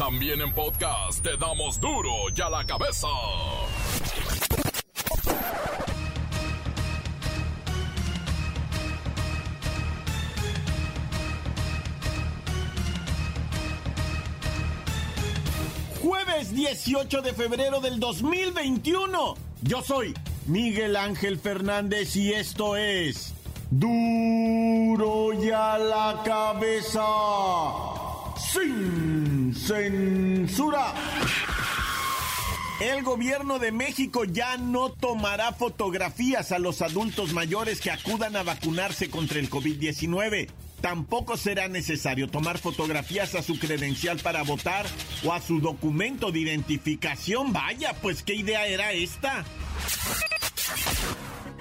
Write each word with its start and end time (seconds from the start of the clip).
También 0.00 0.40
en 0.40 0.50
podcast 0.54 1.22
te 1.22 1.36
damos 1.36 1.78
duro 1.78 2.10
y 2.34 2.40
a 2.40 2.48
la 2.48 2.64
cabeza. 2.64 3.06
Jueves 16.00 16.54
18 16.54 17.20
de 17.20 17.34
febrero 17.34 17.80
del 17.80 18.00
2021. 18.00 19.34
Yo 19.60 19.82
soy 19.82 20.14
Miguel 20.46 20.96
Ángel 20.96 21.38
Fernández 21.38 22.16
y 22.16 22.32
esto 22.32 22.74
es 22.74 23.34
Duro 23.70 25.34
y 25.34 25.50
a 25.50 25.76
la 25.76 26.22
cabeza. 26.24 27.02
Sin 28.38 29.19
censura. 29.66 30.94
El 32.80 33.02
gobierno 33.02 33.58
de 33.58 33.72
México 33.72 34.24
ya 34.24 34.56
no 34.56 34.90
tomará 34.90 35.52
fotografías 35.52 36.50
a 36.50 36.58
los 36.58 36.80
adultos 36.80 37.34
mayores 37.34 37.80
que 37.80 37.90
acudan 37.90 38.36
a 38.36 38.42
vacunarse 38.42 39.10
contra 39.10 39.38
el 39.38 39.50
COVID-19. 39.50 40.48
Tampoco 40.80 41.36
será 41.36 41.68
necesario 41.68 42.30
tomar 42.30 42.56
fotografías 42.56 43.34
a 43.34 43.42
su 43.42 43.58
credencial 43.58 44.18
para 44.20 44.42
votar 44.44 44.86
o 45.24 45.34
a 45.34 45.42
su 45.42 45.60
documento 45.60 46.32
de 46.32 46.40
identificación. 46.40 47.52
Vaya, 47.52 47.92
pues 48.00 48.22
qué 48.22 48.34
idea 48.34 48.66
era 48.66 48.92
esta. 48.92 49.44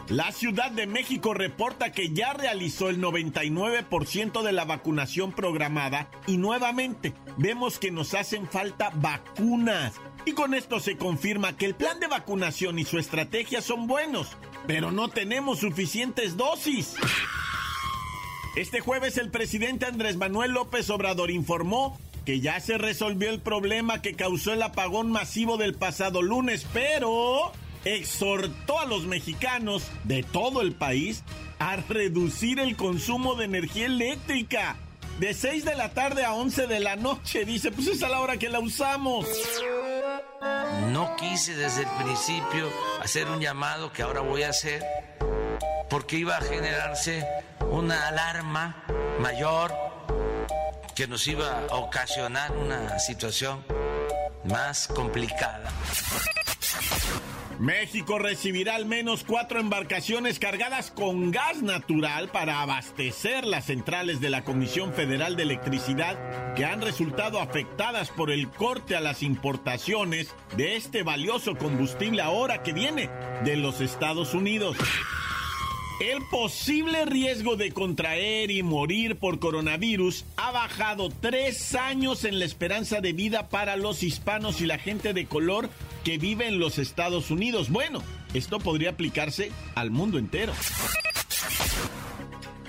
La 0.10 0.32
Ciudad 0.32 0.72
de 0.72 0.88
México 0.88 1.36
reporta 1.36 1.92
que 1.92 2.10
ya 2.10 2.34
realizó 2.34 2.90
el 2.90 3.00
99% 3.00 4.42
de 4.42 4.52
la 4.52 4.66
vacunación 4.66 5.34
programada 5.34 6.10
y 6.26 6.38
nuevamente 6.38 7.14
vemos 7.38 7.78
que 7.78 7.92
nos 7.92 8.16
hacen 8.16 8.48
falta 8.48 8.90
vacunas. 8.96 9.94
Y 10.26 10.32
con 10.32 10.56
esto 10.56 10.80
se 10.80 10.98
confirma 10.98 11.58
que 11.58 11.68
el 11.68 11.76
plan 11.76 12.00
de 12.00 12.08
vacunación 12.08 12.80
y 12.80 12.86
su 12.86 12.98
estrategia 12.98 13.62
son 13.62 13.86
buenos, 13.86 14.36
pero 14.66 14.92
no 14.92 15.10
tenemos 15.10 15.60
suficientes 15.60 16.36
dosis. 16.36 16.96
Este 18.56 18.80
jueves 18.80 19.16
el 19.20 19.30
presidente 19.30 19.86
Andrés 19.86 20.18
Manuel 20.18 20.54
López 20.54 20.90
Obrador 20.90 21.30
informó 21.30 22.00
que 22.26 22.40
ya 22.40 22.60
se 22.62 22.80
resolvió 22.80 23.30
el 23.30 23.42
problema 23.42 24.02
que 24.02 24.16
causó 24.16 24.54
el 24.54 24.64
apagón 24.64 25.12
masivo 25.12 25.58
del 25.58 25.76
pasado 25.76 26.24
lunes, 26.24 26.66
pero 26.74 27.52
exhortó 27.86 28.80
a 28.80 28.86
los 28.86 29.06
mexicanos 29.06 29.84
de 30.04 30.24
todo 30.24 30.62
el 30.62 30.74
país 30.74 31.24
a 31.60 31.76
reducir 31.76 32.60
el 32.60 32.76
consumo 32.76 33.36
de 33.36 33.46
energía 33.46 33.86
eléctrica. 33.86 34.76
De 35.20 35.34
6 35.34 35.66
de 35.66 35.76
la 35.76 35.90
tarde 35.90 36.24
a 36.24 36.34
11 36.34 36.68
de 36.68 36.80
la 36.80 36.96
noche, 36.96 37.44
dice, 37.44 37.72
pues 37.72 37.88
es 37.88 38.04
a 38.04 38.10
la 38.10 38.22
hora 38.22 38.38
que 38.38 38.48
la 38.48 38.60
usamos. 38.60 39.28
No 40.92 41.16
quise 41.18 41.56
desde 41.56 41.82
el 41.82 41.90
principio 42.04 42.72
hacer 43.02 43.28
un 43.28 43.42
llamado 43.42 43.92
que 43.92 44.02
ahora 44.02 44.22
voy 44.22 44.44
a 44.44 44.50
hacer 44.50 44.86
porque 45.90 46.18
iba 46.18 46.38
a 46.38 46.42
generarse 46.42 47.28
una 47.70 48.08
alarma 48.08 48.84
mayor 49.20 49.74
que 50.96 51.08
nos 51.08 51.28
iba 51.28 51.66
a 51.70 51.76
ocasionar 51.76 52.52
una 52.52 52.98
situación 53.00 53.64
más 54.46 54.88
complicada. 54.88 55.70
México 57.60 58.18
recibirá 58.18 58.76
al 58.76 58.86
menos 58.86 59.26
cuatro 59.26 59.60
embarcaciones 59.60 60.40
cargadas 60.40 60.92
con 60.92 61.30
gas 61.30 61.62
natural 61.62 62.30
para 62.30 62.62
abastecer 62.62 63.46
las 63.46 63.66
centrales 63.66 64.22
de 64.22 64.30
la 64.30 64.46
Comisión 64.46 64.94
Federal 64.94 65.36
de 65.36 65.44
Electricidad 65.44 66.54
que 66.56 66.64
han 66.64 66.82
resultado 66.82 67.42
afectadas 67.42 68.12
por 68.12 68.32
el 68.32 68.48
corte 68.48 68.96
a 68.96 69.02
las 69.02 69.24
importaciones 69.24 70.34
de 70.56 70.78
este 70.78 71.04
valioso 71.04 71.58
combustible 71.58 72.22
ahora 72.22 72.64
que 72.64 72.72
viene 72.72 73.10
de 73.44 73.58
los 73.58 73.82
Estados 73.82 74.34
Unidos. 74.34 74.78
El 76.00 76.24
posible 76.28 77.04
riesgo 77.04 77.58
de 77.58 77.74
contraer 77.74 78.52
y 78.52 78.64
morir 78.64 79.18
por 79.18 79.40
coronavirus 79.40 80.24
ha 80.38 80.50
bajado 80.52 81.10
tres 81.10 81.76
años 81.76 82.24
en 82.24 82.40
la 82.40 82.46
esperanza 82.46 83.02
de 83.02 83.12
vida 83.12 83.50
para 83.50 83.76
los 83.76 84.02
hispanos 84.02 84.62
y 84.62 84.66
la 84.66 84.78
gente 84.78 85.14
de 85.14 85.26
color 85.26 85.70
que 86.06 86.18
vive 86.18 86.48
en 86.48 86.58
los 86.58 86.78
Estados 86.78 87.32
Unidos. 87.32 87.70
Bueno, 87.70 88.02
esto 88.34 88.60
podría 88.60 88.92
aplicarse 88.92 89.52
al 89.76 89.92
mundo 89.92 90.18
entero. 90.18 90.54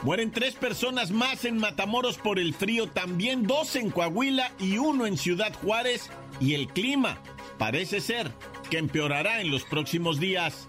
Mueren 0.02 0.32
tres 0.32 0.54
personas 0.54 1.12
más 1.12 1.44
en 1.44 1.56
Matamoros 1.58 2.18
por 2.18 2.41
el 2.41 2.52
frío, 2.52 2.88
también 2.88 3.44
dos 3.47 3.76
en 3.76 3.91
Coahuila 3.91 4.50
y 4.58 4.78
uno 4.78 5.06
en 5.06 5.16
Ciudad 5.16 5.54
Juárez. 5.54 6.10
Y 6.41 6.54
el 6.54 6.66
clima 6.66 7.18
parece 7.58 8.00
ser 8.00 8.32
que 8.70 8.78
empeorará 8.78 9.41
en 9.41 9.52
los 9.52 9.62
próximos 9.62 10.18
días. 10.18 10.66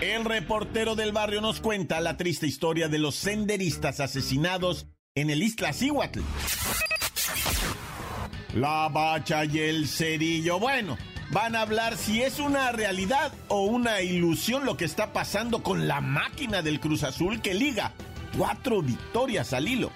El 0.00 0.26
reportero 0.26 0.94
del 0.94 1.12
barrio 1.12 1.40
nos 1.40 1.60
cuenta 1.60 2.00
la 2.00 2.18
triste 2.18 2.46
historia 2.46 2.88
de 2.88 2.98
los 2.98 3.14
senderistas 3.14 4.00
asesinados 4.00 4.86
en 5.14 5.30
el 5.30 5.42
Isla 5.42 5.72
Cihuatl. 5.72 6.20
La 8.54 8.90
bacha 8.90 9.46
y 9.46 9.58
el 9.58 9.88
cerillo. 9.88 10.58
Bueno, 10.58 10.98
van 11.30 11.56
a 11.56 11.62
hablar 11.62 11.96
si 11.96 12.22
es 12.22 12.38
una 12.38 12.72
realidad 12.72 13.32
o 13.48 13.62
una 13.62 14.02
ilusión 14.02 14.66
lo 14.66 14.76
que 14.76 14.84
está 14.84 15.14
pasando 15.14 15.62
con 15.62 15.88
la 15.88 16.02
máquina 16.02 16.60
del 16.60 16.78
Cruz 16.78 17.02
Azul 17.02 17.40
que 17.40 17.54
liga 17.54 17.94
cuatro 18.36 18.82
victorias 18.82 19.54
al 19.54 19.66
hilo. 19.66 19.90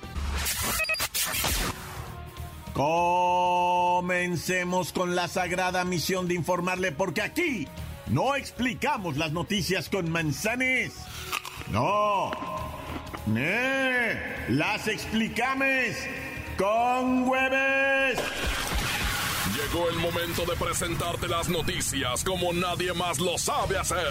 Comencemos 2.72 4.92
con 4.92 5.14
la 5.14 5.28
sagrada 5.28 5.84
misión 5.84 6.26
de 6.26 6.34
informarle 6.34 6.92
porque 6.92 7.20
aquí 7.20 7.68
no 8.10 8.34
explicamos 8.34 9.16
las 9.16 9.32
noticias 9.32 9.88
con 9.88 10.10
manzanes. 10.10 10.94
No. 11.70 12.30
Ne, 13.26 14.48
las 14.48 14.88
explicamos 14.88 15.94
con 16.56 17.28
hueves. 17.28 18.18
Llegó 19.54 19.88
el 19.88 19.96
momento 19.96 20.44
de 20.44 20.56
presentarte 20.56 21.28
las 21.28 21.48
noticias 21.48 22.24
como 22.24 22.52
nadie 22.52 22.92
más 22.92 23.18
lo 23.18 23.38
sabe 23.38 23.78
hacer. 23.78 24.06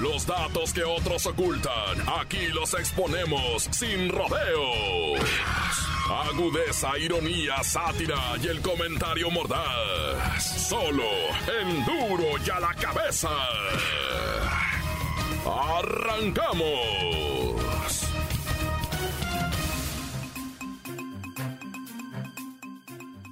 Los 0.00 0.26
datos 0.26 0.72
que 0.72 0.84
otros 0.84 1.26
ocultan, 1.26 2.02
aquí 2.20 2.48
los 2.48 2.74
exponemos 2.74 3.68
sin 3.70 4.08
rodeos. 4.08 5.85
Agudeza, 6.08 6.96
ironía, 6.98 7.62
sátira 7.64 8.36
y 8.40 8.46
el 8.46 8.60
comentario 8.60 9.28
mordaz. 9.30 10.68
Solo 10.68 11.02
en 11.60 11.84
duro 11.84 12.38
y 12.44 12.50
a 12.50 12.60
la 12.60 12.74
cabeza. 12.74 13.28
¡Arrancamos! 15.44 16.86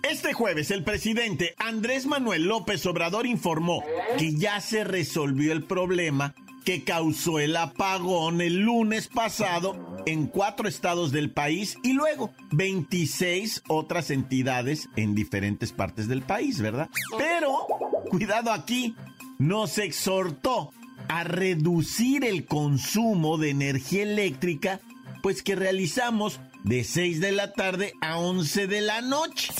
Este 0.03 0.33
jueves 0.33 0.71
el 0.73 0.83
presidente 0.83 1.55
Andrés 1.59 2.07
Manuel 2.07 2.45
López 2.45 2.85
Obrador 2.87 3.27
informó 3.27 3.85
que 4.19 4.35
ya 4.35 4.61
se 4.61 4.83
resolvió 4.83 5.53
el 5.53 5.63
problema 5.63 6.35
que 6.65 6.83
causó 6.83 7.39
el 7.39 7.57
apagón 7.57 8.41
el 8.41 8.61
lunes 8.61 9.09
pasado 9.09 9.94
en 10.07 10.27
cuatro 10.27 10.69
estados 10.69 11.13
del 11.13 11.31
país 11.31 11.79
y 11.83 11.93
luego 11.93 12.33
26 12.53 13.63
otras 13.69 14.11
entidades 14.11 14.89
en 14.97 15.15
diferentes 15.15 15.73
partes 15.73 16.09
del 16.09 16.23
país, 16.23 16.61
¿verdad? 16.61 16.89
Pero, 17.19 17.67
cuidado 18.11 18.53
aquí, 18.53 18.95
nos 19.39 19.79
exhortó 19.79 20.73
a 21.09 21.25
reducir 21.25 22.25
el 22.25 22.47
consumo 22.47 23.37
de 23.39 23.51
energía 23.51 24.03
eléctrica, 24.03 24.81
pues 25.23 25.43
que 25.43 25.55
realizamos 25.55 26.41
de 26.63 26.85
6 26.85 27.21
de 27.21 27.33
la 27.33 27.53
tarde 27.53 27.93
a 28.01 28.19
11 28.19 28.67
de 28.67 28.81
la 28.81 29.01
noche. 29.01 29.53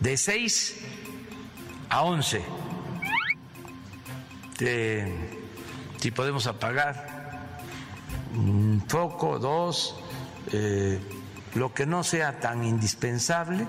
De 0.00 0.16
6 0.16 0.76
a 1.88 2.02
11. 2.02 2.42
De 4.58 5.12
si 5.98 6.10
podemos 6.10 6.46
apagar 6.46 7.15
foco, 8.86 9.38
dos, 9.38 9.96
eh, 10.52 10.98
lo 11.54 11.72
que 11.74 11.86
no 11.86 12.04
sea 12.04 12.38
tan 12.40 12.64
indispensable. 12.64 13.66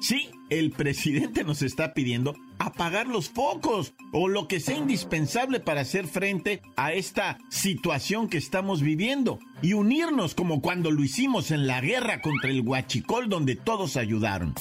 Sí, 0.00 0.30
el 0.50 0.72
presidente 0.72 1.44
nos 1.44 1.62
está 1.62 1.94
pidiendo 1.94 2.34
apagar 2.58 3.06
los 3.06 3.30
focos 3.30 3.94
o 4.12 4.28
lo 4.28 4.48
que 4.48 4.60
sea 4.60 4.76
indispensable 4.76 5.60
para 5.60 5.82
hacer 5.82 6.06
frente 6.06 6.60
a 6.76 6.92
esta 6.92 7.38
situación 7.48 8.28
que 8.28 8.38
estamos 8.38 8.82
viviendo 8.82 9.38
y 9.62 9.72
unirnos 9.74 10.34
como 10.34 10.60
cuando 10.60 10.90
lo 10.90 11.02
hicimos 11.02 11.50
en 11.50 11.66
la 11.66 11.80
guerra 11.80 12.20
contra 12.20 12.50
el 12.50 12.60
huachicol 12.60 13.28
donde 13.28 13.56
todos 13.56 13.96
ayudaron. 13.96 14.54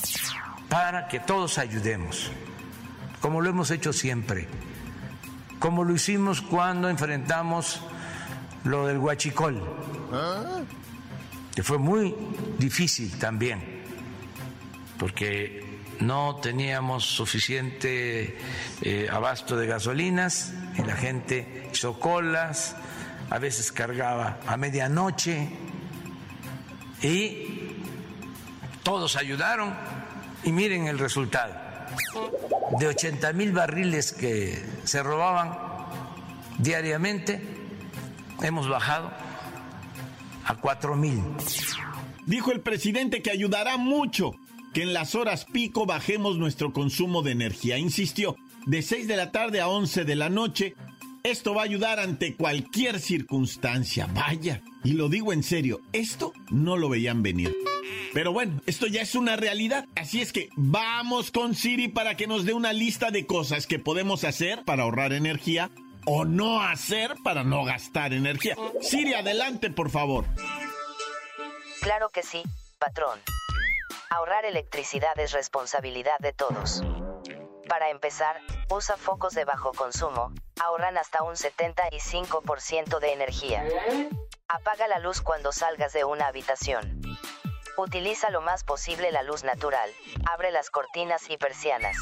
Para 0.70 1.08
que 1.08 1.20
todos 1.20 1.58
ayudemos, 1.58 2.32
como 3.20 3.42
lo 3.42 3.50
hemos 3.50 3.72
hecho 3.72 3.92
siempre 3.92 4.48
como 5.62 5.84
lo 5.84 5.94
hicimos 5.94 6.42
cuando 6.42 6.90
enfrentamos 6.90 7.84
lo 8.64 8.88
del 8.88 8.98
huachicol, 8.98 9.62
que 11.56 11.64
fue 11.64 11.78
muy 11.78 12.16
difícil 12.58 13.18
también. 13.18 13.82
porque 14.98 15.66
no 16.00 16.36
teníamos 16.42 17.06
suficiente 17.06 18.38
eh, 18.82 19.08
abasto 19.12 19.56
de 19.56 19.68
gasolinas 19.68 20.54
y 20.78 20.84
la 20.84 20.96
gente 20.96 21.70
hizo 21.74 22.00
colas, 22.00 22.76
a 23.30 23.40
veces 23.40 23.72
cargaba 23.72 24.40
a 24.46 24.58
medianoche 24.58 25.50
y 27.02 27.78
todos 28.84 29.16
ayudaron 29.16 29.74
y 30.44 30.52
miren 30.52 30.88
el 30.88 31.00
resultado. 31.00 31.54
De 32.80 32.88
80 32.88 33.34
mil 33.34 33.52
barriles 33.52 34.12
que 34.12 34.64
se 34.84 35.04
robaban 35.04 35.58
diariamente, 36.58 37.51
hemos 38.42 38.68
bajado 38.68 39.12
a 40.46 40.56
4 40.56 40.96
mil. 40.96 41.22
Dijo 42.26 42.52
el 42.52 42.62
presidente 42.62 43.22
que 43.22 43.32
ayudará 43.32 43.78
mucho 43.78 44.36
que 44.74 44.84
en 44.84 44.94
las 44.94 45.16
horas 45.16 45.46
pico 45.46 45.86
bajemos 45.86 46.38
nuestro 46.38 46.72
consumo 46.72 47.22
de 47.22 47.32
energía. 47.32 47.78
Insistió, 47.78 48.38
de 48.66 48.82
6 48.82 49.08
de 49.08 49.18
la 49.18 49.32
tarde 49.32 49.60
a 49.60 49.68
11 49.68 50.06
de 50.06 50.16
la 50.16 50.30
noche, 50.30 50.76
esto 51.24 51.54
va 51.54 51.62
a 51.62 51.66
ayudar 51.66 52.00
ante 52.00 52.36
cualquier 52.36 53.00
circunstancia. 53.00 54.08
Vaya, 54.14 54.62
y 54.84 54.94
lo 54.94 55.10
digo 55.10 55.34
en 55.34 55.44
serio, 55.44 55.82
esto 55.94 56.34
no 56.50 56.78
lo 56.78 56.90
veían 56.90 57.22
venir. 57.22 57.56
Pero 58.14 58.34
bueno, 58.34 58.62
esto 58.66 58.88
ya 58.88 59.02
es 59.02 59.16
una 59.16 59.36
realidad. 59.36 59.88
Así 59.96 60.22
es 60.22 60.34
que 60.34 60.50
vamos 60.56 61.32
con 61.32 61.56
Siri 61.56 61.88
para 61.88 62.16
que 62.18 62.28
nos 62.28 62.46
dé 62.46 62.54
una 62.54 62.74
lista 62.74 63.12
de 63.12 63.26
cosas 63.26 63.68
que 63.68 63.80
podemos 63.80 64.24
hacer 64.24 64.64
para 64.64 64.84
ahorrar 64.84 65.14
energía 65.14 65.70
o 66.06 66.26
no 66.26 66.62
hacer 66.62 67.16
para 67.24 67.44
no 67.44 67.64
gastar 67.64 68.14
energía. 68.14 68.56
Siri, 68.82 69.14
adelante, 69.14 69.70
por 69.70 69.90
favor. 69.90 70.26
Claro 71.82 72.10
que 72.10 72.24
sí, 72.24 72.44
patrón. 72.80 73.20
Ahorrar 74.10 74.46
electricidad 74.46 75.18
es 75.20 75.32
responsabilidad 75.32 76.20
de 76.20 76.34
todos. 76.34 76.84
Para 77.68 77.90
empezar, 77.90 78.42
usa 78.70 78.98
focos 78.98 79.34
de 79.34 79.46
bajo 79.46 79.72
consumo, 79.72 80.34
ahorran 80.62 80.98
hasta 80.98 81.24
un 81.24 81.36
75% 81.36 83.00
de 83.00 83.14
energía. 83.14 83.64
Apaga 84.48 84.88
la 84.88 85.00
luz 85.00 85.22
cuando 85.22 85.54
salgas 85.54 85.94
de 85.94 86.04
una 86.04 86.28
habitación. 86.28 87.02
Utiliza 87.78 88.30
lo 88.30 88.42
más 88.42 88.66
posible 88.66 89.12
la 89.12 89.24
luz 89.24 89.46
natural, 89.46 89.90
abre 90.30 90.52
las 90.52 90.70
cortinas 90.70 91.30
y 91.30 91.38
persianas. 91.38 91.96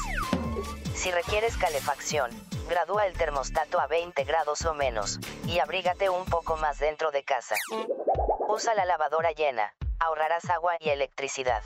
Si 0.94 1.12
requieres 1.12 1.56
calefacción, 1.56 2.30
gradúa 2.70 3.04
el 3.06 3.18
termostato 3.18 3.80
a 3.80 3.88
20 3.88 4.22
grados 4.22 4.64
o 4.64 4.74
menos, 4.74 5.18
y 5.44 5.58
abrígate 5.58 6.08
un 6.08 6.24
poco 6.24 6.56
más 6.56 6.78
dentro 6.78 7.10
de 7.10 7.24
casa. 7.24 7.56
Usa 8.48 8.74
la 8.74 8.84
lavadora 8.84 9.32
llena, 9.32 9.74
ahorrarás 9.98 10.48
agua 10.48 10.76
y 10.78 10.90
electricidad. 10.90 11.64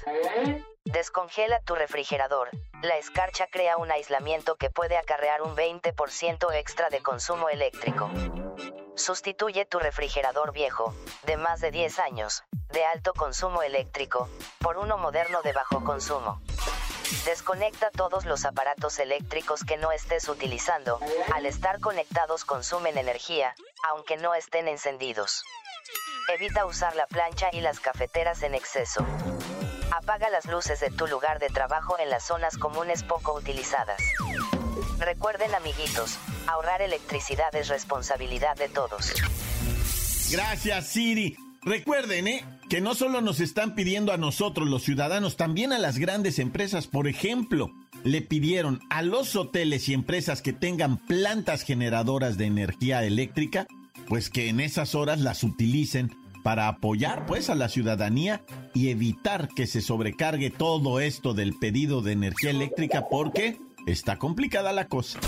Descongela 0.85 1.61
tu 1.61 1.75
refrigerador. 1.75 2.49
La 2.83 2.97
escarcha 2.97 3.47
crea 3.49 3.77
un 3.77 3.91
aislamiento 3.91 4.57
que 4.57 4.71
puede 4.71 4.97
acarrear 4.97 5.43
un 5.43 5.55
20% 5.55 6.55
extra 6.55 6.89
de 6.89 7.03
consumo 7.03 7.51
eléctrico. 7.51 8.11
Sustituye 8.97 9.67
tu 9.67 9.81
refrigerador 9.81 10.53
viejo, 10.53 10.95
de 11.25 11.37
más 11.37 11.61
de 11.61 11.71
10 11.71 11.99
años, 11.99 12.45
de 12.71 12.85
alto 12.87 13.13
consumo 13.13 13.63
eléctrico, 13.63 14.29
por 14.59 14.79
uno 14.79 14.97
moderno 14.97 15.43
de 15.43 15.53
bajo 15.53 15.85
consumo. 15.85 16.41
Desconecta 17.25 17.91
todos 17.91 18.25
los 18.25 18.45
aparatos 18.45 18.99
eléctricos 18.99 19.65
que 19.65 19.77
no 19.77 19.93
estés 19.93 20.29
utilizando, 20.29 20.99
al 21.35 21.47
estar 21.47 21.81
conectados 21.81 22.45
consumen 22.45 22.99
energía, 22.99 23.55
aunque 23.91 24.17
no 24.17 24.35
estén 24.35 24.69
encendidos. 24.69 25.43
Evita 26.33 26.65
usar 26.65 26.97
la 26.97 27.07
plancha 27.07 27.51
y 27.53 27.61
las 27.61 27.81
cafeteras 27.81 28.43
en 28.43 28.55
exceso. 28.55 29.05
Apaga 29.91 30.31
las 30.31 30.47
luces 30.47 30.81
de 30.81 30.91
tu 30.91 31.07
lugar 31.07 31.39
de 31.39 31.49
trabajo 31.49 31.99
en 31.99 32.11
las 32.11 32.25
zonas 32.25 32.57
comunes 32.57 33.03
poco 33.03 33.35
utilizadas. 33.35 34.01
Recuerden 34.99 35.55
amiguitos, 35.55 36.19
ahorrar 36.47 36.83
electricidad 36.83 37.55
es 37.55 37.69
responsabilidad 37.69 38.57
de 38.57 38.69
todos. 38.69 39.13
Gracias 40.31 40.87
Siri. 40.87 41.44
Recuerden, 41.65 42.29
¿eh? 42.29 42.45
Que 42.69 42.81
no 42.81 42.95
solo 42.95 43.21
nos 43.21 43.41
están 43.41 43.75
pidiendo 43.75 44.13
a 44.13 44.17
nosotros 44.17 44.69
los 44.69 44.83
ciudadanos, 44.83 45.37
también 45.37 45.73
a 45.73 45.79
las 45.79 45.99
grandes 45.99 46.39
empresas. 46.39 46.87
Por 46.87 47.09
ejemplo, 47.09 47.73
le 48.05 48.21
pidieron 48.21 48.81
a 48.91 49.03
los 49.03 49.37
hoteles 49.37 49.89
y 49.89 49.95
empresas 49.95 50.43
que 50.43 50.53
tengan 50.53 50.99
plantas 50.99 51.63
generadoras 51.63 52.37
de 52.37 52.47
energía 52.47 53.05
eléctrica 53.05 53.67
pues 54.07 54.31
que 54.31 54.49
en 54.49 54.61
esas 54.61 54.95
horas 54.95 55.21
las 55.21 55.43
utilicen 55.43 56.15
para 56.43 56.69
apoyar 56.69 57.27
pues 57.27 57.49
a 57.49 57.55
la 57.55 57.69
ciudadanía 57.69 58.45
y 58.75 58.91
evitar 58.91 59.49
que 59.49 59.67
se 59.67 59.81
sobrecargue 59.81 60.51
todo 60.51 61.01
esto 61.01 61.33
del 61.33 61.55
pedido 61.55 62.03
de 62.03 62.13
energía 62.13 62.51
eléctrica 62.51 63.07
porque 63.09 63.59
está 63.87 64.19
complicada 64.19 64.73
la 64.73 64.87
cosa. 64.87 65.21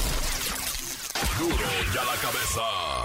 Duro 1.39 1.57
la 1.95 2.21
cabeza. 2.21 2.96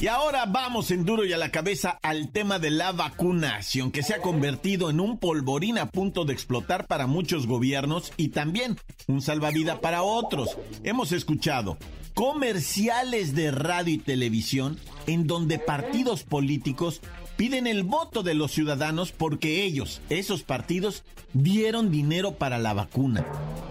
Y 0.00 0.06
ahora 0.06 0.46
vamos 0.46 0.92
en 0.92 1.04
duro 1.04 1.24
y 1.24 1.32
a 1.32 1.38
la 1.38 1.50
cabeza 1.50 1.98
al 2.02 2.30
tema 2.30 2.60
de 2.60 2.70
la 2.70 2.92
vacunación, 2.92 3.90
que 3.90 4.04
se 4.04 4.14
ha 4.14 4.22
convertido 4.22 4.90
en 4.90 5.00
un 5.00 5.18
polvorín 5.18 5.76
a 5.76 5.86
punto 5.86 6.24
de 6.24 6.32
explotar 6.32 6.86
para 6.86 7.08
muchos 7.08 7.48
gobiernos 7.48 8.12
y 8.16 8.28
también 8.28 8.78
un 9.08 9.20
salvavidas 9.20 9.80
para 9.80 10.04
otros. 10.04 10.56
Hemos 10.84 11.10
escuchado 11.10 11.78
comerciales 12.14 13.34
de 13.34 13.50
radio 13.50 13.94
y 13.94 13.98
televisión 13.98 14.78
en 15.08 15.26
donde 15.26 15.58
partidos 15.58 16.22
políticos 16.22 17.00
piden 17.36 17.66
el 17.66 17.82
voto 17.82 18.22
de 18.22 18.34
los 18.34 18.52
ciudadanos 18.52 19.10
porque 19.10 19.64
ellos, 19.64 20.00
esos 20.10 20.44
partidos, 20.44 21.02
dieron 21.32 21.90
dinero 21.90 22.36
para 22.36 22.58
la 22.58 22.72
vacuna. 22.72 23.26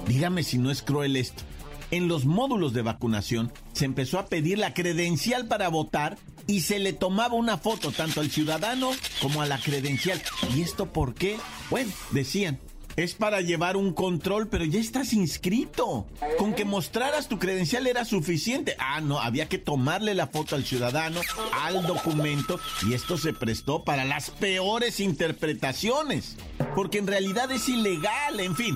Dígame 0.07 0.43
si 0.43 0.57
no 0.57 0.71
es 0.71 0.81
cruel 0.81 1.15
esto. 1.15 1.43
En 1.91 2.07
los 2.07 2.25
módulos 2.25 2.73
de 2.73 2.81
vacunación 2.81 3.51
se 3.73 3.85
empezó 3.85 4.19
a 4.19 4.27
pedir 4.27 4.57
la 4.57 4.73
credencial 4.73 5.47
para 5.47 5.69
votar 5.69 6.17
y 6.45 6.61
se 6.61 6.79
le 6.79 6.93
tomaba 6.93 7.35
una 7.35 7.57
foto 7.57 7.91
tanto 7.91 8.19
al 8.21 8.31
ciudadano 8.31 8.91
como 9.21 9.41
a 9.41 9.45
la 9.45 9.59
credencial. 9.59 10.21
¿Y 10.55 10.61
esto 10.61 10.91
por 10.91 11.13
qué? 11.13 11.37
Bueno, 11.69 11.91
decían, 12.11 12.59
es 12.97 13.13
para 13.13 13.41
llevar 13.41 13.77
un 13.77 13.93
control, 13.93 14.47
pero 14.47 14.65
ya 14.65 14.79
estás 14.79 15.13
inscrito. 15.13 16.07
Con 16.39 16.55
que 16.55 16.65
mostraras 16.65 17.27
tu 17.27 17.37
credencial 17.37 17.85
era 17.85 18.05
suficiente. 18.05 18.75
Ah, 18.79 19.01
no, 19.01 19.19
había 19.19 19.47
que 19.47 19.59
tomarle 19.59 20.15
la 20.15 20.27
foto 20.27 20.55
al 20.55 20.65
ciudadano, 20.65 21.21
al 21.61 21.85
documento, 21.85 22.59
y 22.89 22.95
esto 22.95 23.17
se 23.17 23.33
prestó 23.33 23.83
para 23.83 24.03
las 24.03 24.31
peores 24.31 24.99
interpretaciones. 24.99 26.37
Porque 26.75 26.97
en 26.97 27.07
realidad 27.07 27.51
es 27.51 27.69
ilegal, 27.69 28.39
en 28.39 28.55
fin. 28.55 28.75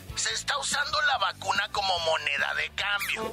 se 0.21 0.33
está 0.35 0.55
usando 0.59 1.01
la 1.01 1.17
vacuna 1.17 1.67
como 1.71 1.97
moneda 1.99 2.53
de 2.53 2.69
cambio. 2.75 3.31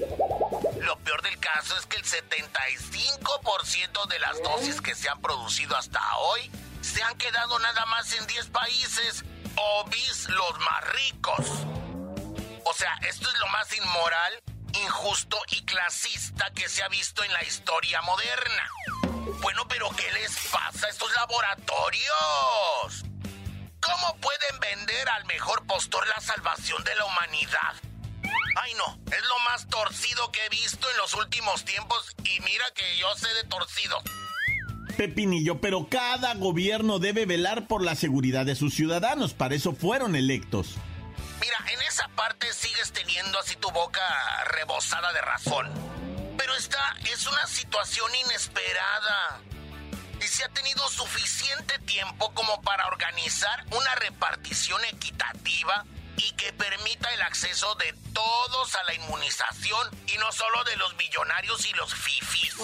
Lo 0.81 0.99
peor 1.01 1.21
del 1.21 1.39
caso 1.39 1.77
es 1.77 1.85
que 1.85 1.99
el 1.99 2.05
75% 2.05 4.07
de 4.07 4.19
las 4.19 4.43
dosis 4.43 4.81
que 4.81 4.95
se 4.95 5.11
han 5.11 5.21
producido 5.21 5.77
hasta 5.77 6.01
hoy 6.17 6.51
se 6.81 7.03
han 7.03 7.19
quedado 7.19 7.59
nada 7.59 7.85
más 7.87 8.11
en 8.15 8.27
10 8.27 8.47
países 8.47 9.23
o 9.57 9.85
bis 9.91 10.31
los 10.31 10.59
más 10.61 10.83
ricos. 10.95 11.47
O 12.65 12.73
sea, 12.75 12.95
esto 13.07 13.29
es 13.29 13.39
lo 13.39 13.49
más 13.49 13.71
inmoral, 13.77 14.43
injusto 14.83 15.39
y 15.51 15.67
clasista 15.67 16.51
que 16.55 16.71
se 16.71 16.83
ha 16.83 16.89
visto 16.89 17.23
en 17.23 17.35
la 17.35 17.45
historia 17.45 18.01
moderna. 18.01 18.71
Bueno, 19.43 19.69
pero 19.69 19.91
¿qué 19.91 20.11
les 20.13 20.35
pasa 20.51 20.87
a 20.87 20.89
estos 20.89 21.13
laboratorios? 21.17 23.05
¿Cómo 23.81 24.17
pueden 24.21 24.61
vender 24.61 25.09
al 25.09 25.25
mejor 25.27 25.67
postor 25.67 26.07
la 26.09 26.21
salvación 26.21 26.83
de 26.85 26.95
la 26.97 27.05
humanidad? 27.05 27.75
Ay 28.57 28.73
no, 28.75 28.99
es 29.07 29.23
lo 29.25 29.39
más 29.51 29.69
torcido 29.69 30.31
que 30.33 30.45
he 30.45 30.49
visto 30.49 30.91
en 30.91 30.97
los 30.97 31.15
últimos 31.15 31.65
tiempos 31.65 32.15
y 32.25 32.41
mira 32.41 32.65
que 32.75 32.99
yo 32.99 33.15
sé 33.17 33.29
de 33.35 33.45
torcido. 33.45 34.03
Pepinillo, 34.97 35.61
pero 35.61 35.89
cada 35.89 36.35
gobierno 36.35 36.99
debe 36.99 37.25
velar 37.25 37.69
por 37.69 37.85
la 37.85 37.95
seguridad 37.95 38.45
de 38.45 38.57
sus 38.57 38.75
ciudadanos, 38.75 39.33
para 39.33 39.55
eso 39.55 39.73
fueron 39.73 40.17
electos. 40.17 40.75
Mira, 41.41 41.59
en 41.73 41.81
esa 41.83 42.09
parte 42.09 42.53
sigues 42.53 42.93
teniendo 42.93 43.39
así 43.39 43.55
tu 43.57 43.71
boca 43.71 44.03
rebosada 44.47 45.13
de 45.13 45.21
razón. 45.21 45.69
Pero 46.37 46.55
esta 46.57 46.97
es 47.13 47.27
una 47.27 47.47
situación 47.47 48.11
inesperada. 48.27 49.41
Y 50.21 50.29
se 50.29 50.45
ha 50.45 50.49
tenido 50.49 50.89
suficiente 50.89 51.79
tiempo 51.81 52.33
como 52.35 52.61
para 52.63 52.87
organizar 52.87 53.65
una 53.71 53.95
repartición 53.97 54.85
equitativa 54.87 55.85
y 56.17 56.33
que 56.33 56.53
permita 56.53 57.13
el 57.15 57.23
acceso 57.23 57.75
de 57.77 57.93
todos 58.13 58.75
a 58.75 58.83
la 58.85 58.95
inmunización 58.95 59.89
y 60.09 60.19
no 60.19 60.33
solo 60.33 60.65
de 60.65 60.77
los 60.77 60.97
millonarios 60.97 61.65
y 61.67 61.73
los 61.75 61.95
fifis. 61.95 62.55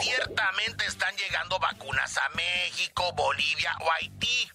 Ciertamente 0.00 0.86
están 0.86 1.14
llegando 1.16 1.58
vacunas 1.58 2.16
a 2.16 2.28
México, 2.30 3.12
Bolivia 3.12 3.76
o 3.80 3.92
Haití, 3.92 4.50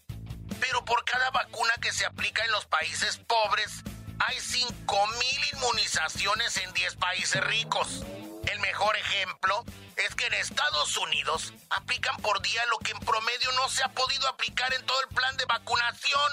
pero 0.60 0.83
por 0.86 1.05
cada 1.05 1.29
vacuna 1.29 1.74
que 1.81 1.91
se 1.91 2.05
aplica 2.05 2.43
en 2.43 2.51
los 2.51 2.65
países 2.65 3.17
pobres, 3.17 3.83
hay 4.19 4.38
5.000 4.38 5.53
inmunizaciones 5.53 6.57
en 6.57 6.74
10 6.74 6.95
países 6.95 7.43
ricos. 7.43 8.03
El 8.51 8.60
mejor 8.60 8.98
ejemplo 8.98 9.63
es 9.96 10.13
que 10.15 10.25
en 10.25 10.34
Estados 10.34 10.98
Unidos 10.98 11.53
aplican 11.70 12.17
por 12.17 12.41
día 12.41 12.62
lo 12.65 12.79
que 12.79 12.91
en 12.91 13.00
promedio 13.00 13.50
no 13.53 13.70
se 13.70 13.81
ha 13.81 13.88
podido 13.88 14.27
aplicar 14.27 14.74
en 14.74 14.86
todo 14.86 15.00
el 15.00 15.08
plan 15.15 15.38
de 15.38 15.46
vacunación. 15.46 16.31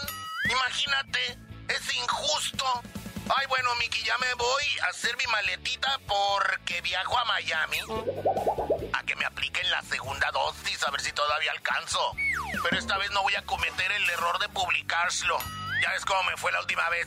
Imagínate, 0.50 1.38
es 1.68 1.94
injusto. 1.94 2.64
Ay, 3.37 3.46
bueno, 3.46 3.72
Miki, 3.76 4.02
ya 4.02 4.18
me 4.18 4.34
voy 4.34 4.64
a 4.82 4.87
hacer 4.87 5.16
mi 5.16 5.26
maletita 5.26 5.96
porque 6.08 6.80
viajo 6.80 7.16
a 7.20 7.25
Miami. 7.26 7.78
A 8.94 9.02
que 9.04 9.14
me 9.14 9.25
apliquen 9.25 9.70
la 9.70 9.82
segunda 9.82 10.28
dosis, 10.32 10.82
a 10.82 10.90
ver 10.90 11.00
si 11.00 11.12
todavía 11.12 11.52
alcanzo. 11.52 12.16
Pero 12.64 12.78
esta 12.78 12.98
vez 12.98 13.12
no 13.12 13.22
voy 13.22 13.37
a 13.37 13.46
cometer 13.46 13.92
el 13.92 14.10
error 14.10 14.40
de 14.40 14.48
publicarlo. 14.48 15.38
Ya 15.80 15.92
ves 15.92 16.04
cómo 16.04 16.25
me 16.25 16.37
fue 16.37 16.50
la 16.50 16.60
última 16.60 16.88
vez. 16.88 17.06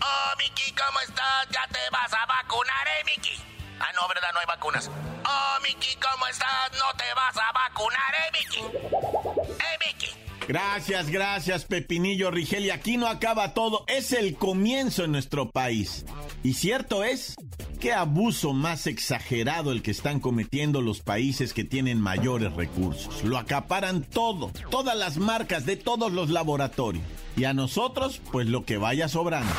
Oh, 0.00 0.36
Miki, 0.38 0.72
¿cómo 0.72 1.00
estás? 1.00 1.48
¿Ya 1.50 1.66
te 1.68 1.90
vas 1.90 2.14
a 2.14 2.24
vacunar, 2.24 2.88
eh, 2.88 3.04
Miki? 3.04 3.57
Ah, 3.80 3.92
no, 3.94 4.08
¿verdad? 4.08 4.28
No 4.32 4.40
hay 4.40 4.46
vacunas. 4.46 4.90
Oh, 5.24 5.60
Miki, 5.62 5.96
¿cómo 5.96 6.26
estás? 6.26 6.70
¿No 6.72 6.96
te 6.96 7.04
vas 7.14 7.36
a 7.36 7.52
vacunar, 7.52 8.14
eh, 8.14 8.32
Miki? 8.32 8.60
Eh, 8.60 9.78
Miki. 9.86 10.08
Gracias, 10.48 11.10
gracias, 11.10 11.64
Pepinillo 11.66 12.30
Rigel. 12.30 12.64
Y 12.64 12.70
aquí 12.70 12.96
no 12.96 13.06
acaba 13.06 13.52
todo. 13.54 13.84
Es 13.86 14.12
el 14.12 14.36
comienzo 14.36 15.04
en 15.04 15.12
nuestro 15.12 15.50
país. 15.50 16.06
Y 16.42 16.54
cierto 16.54 17.04
es 17.04 17.36
qué 17.78 17.92
abuso 17.92 18.52
más 18.52 18.86
exagerado 18.86 19.72
el 19.72 19.82
que 19.82 19.90
están 19.90 20.20
cometiendo 20.20 20.80
los 20.80 21.00
países 21.00 21.52
que 21.52 21.64
tienen 21.64 22.00
mayores 22.00 22.52
recursos. 22.54 23.22
Lo 23.24 23.38
acaparan 23.38 24.02
todo, 24.02 24.50
todas 24.70 24.96
las 24.96 25.16
marcas 25.18 25.64
de 25.64 25.76
todos 25.76 26.12
los 26.12 26.30
laboratorios. 26.30 27.04
Y 27.36 27.44
a 27.44 27.54
nosotros, 27.54 28.20
pues 28.32 28.48
lo 28.48 28.64
que 28.64 28.78
vaya 28.78 29.08
sobrando. 29.08 29.52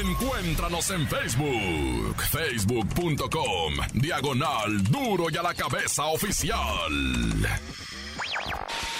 Encuéntranos 0.00 0.90
en 0.90 1.06
Facebook, 1.06 2.22
facebook.com, 2.30 3.74
diagonal 3.94 4.82
duro 4.84 5.26
y 5.30 5.36
a 5.36 5.42
la 5.42 5.54
cabeza 5.54 6.06
oficial. 6.06 6.58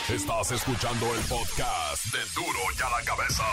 Estás 0.09 0.53
escuchando 0.53 1.07
el 1.15 1.21
podcast 1.23 2.05
de 2.07 2.19
duro 2.35 2.59
y 2.77 2.83
a 2.83 2.99
la 2.99 3.05
cabeza. 3.05 3.45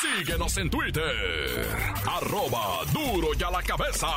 Síguenos 0.00 0.56
en 0.56 0.70
Twitter, 0.70 1.68
arroba 2.06 2.86
duro 2.90 3.28
y 3.38 3.42
a 3.42 3.50
la 3.50 3.62
cabeza. 3.62 4.08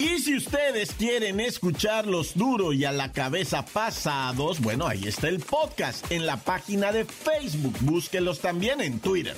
Y 0.00 0.18
si 0.18 0.36
ustedes 0.36 0.90
quieren 0.92 1.38
escuchar 1.38 2.08
los 2.08 2.34
duro 2.34 2.72
y 2.72 2.84
a 2.84 2.90
la 2.90 3.12
cabeza 3.12 3.64
pasados, 3.64 4.58
bueno, 4.58 4.88
ahí 4.88 5.06
está 5.06 5.28
el 5.28 5.38
podcast 5.38 6.10
en 6.10 6.26
la 6.26 6.38
página 6.38 6.90
de 6.90 7.04
Facebook. 7.04 7.76
Búsquelos 7.82 8.40
también 8.40 8.80
en 8.80 8.98
Twitter. 8.98 9.36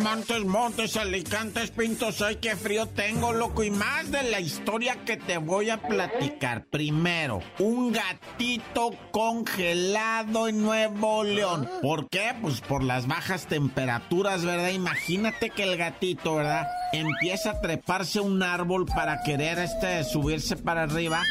Montes, 0.02 0.44
Montes, 0.44 0.97
Alicantes, 0.97 1.71
Pintos, 1.71 2.23
ay, 2.23 2.37
qué 2.37 2.56
frío 2.56 2.87
tengo, 2.87 3.32
loco. 3.32 3.62
Y 3.62 3.71
más 3.71 4.11
de 4.11 4.25
la 4.25 4.40
historia 4.40 5.04
que 5.04 5.16
te 5.16 5.38
voy 5.38 5.71
a 5.71 5.80
platicar. 5.80 6.64
Primero, 6.64 7.40
un 7.61 7.92
gatito 7.92 8.90
congelado 9.12 10.49
en 10.49 10.62
Nuevo 10.62 11.23
León. 11.23 11.68
¿Por 11.80 12.09
qué? 12.09 12.35
Pues 12.40 12.61
por 12.61 12.82
las 12.82 13.06
bajas 13.06 13.47
temperaturas, 13.47 14.44
¿verdad? 14.44 14.71
Imagínate 14.71 15.50
que 15.50 15.62
el 15.62 15.76
gatito, 15.76 16.35
¿verdad? 16.35 16.66
Empieza 16.92 17.52
a 17.52 17.61
treparse 17.61 18.18
un 18.21 18.42
árbol 18.42 18.87
para 18.87 19.23
querer 19.23 19.59
este 19.61 20.02
subirse 20.02 20.56
para 20.56 20.82
arriba 20.82 21.23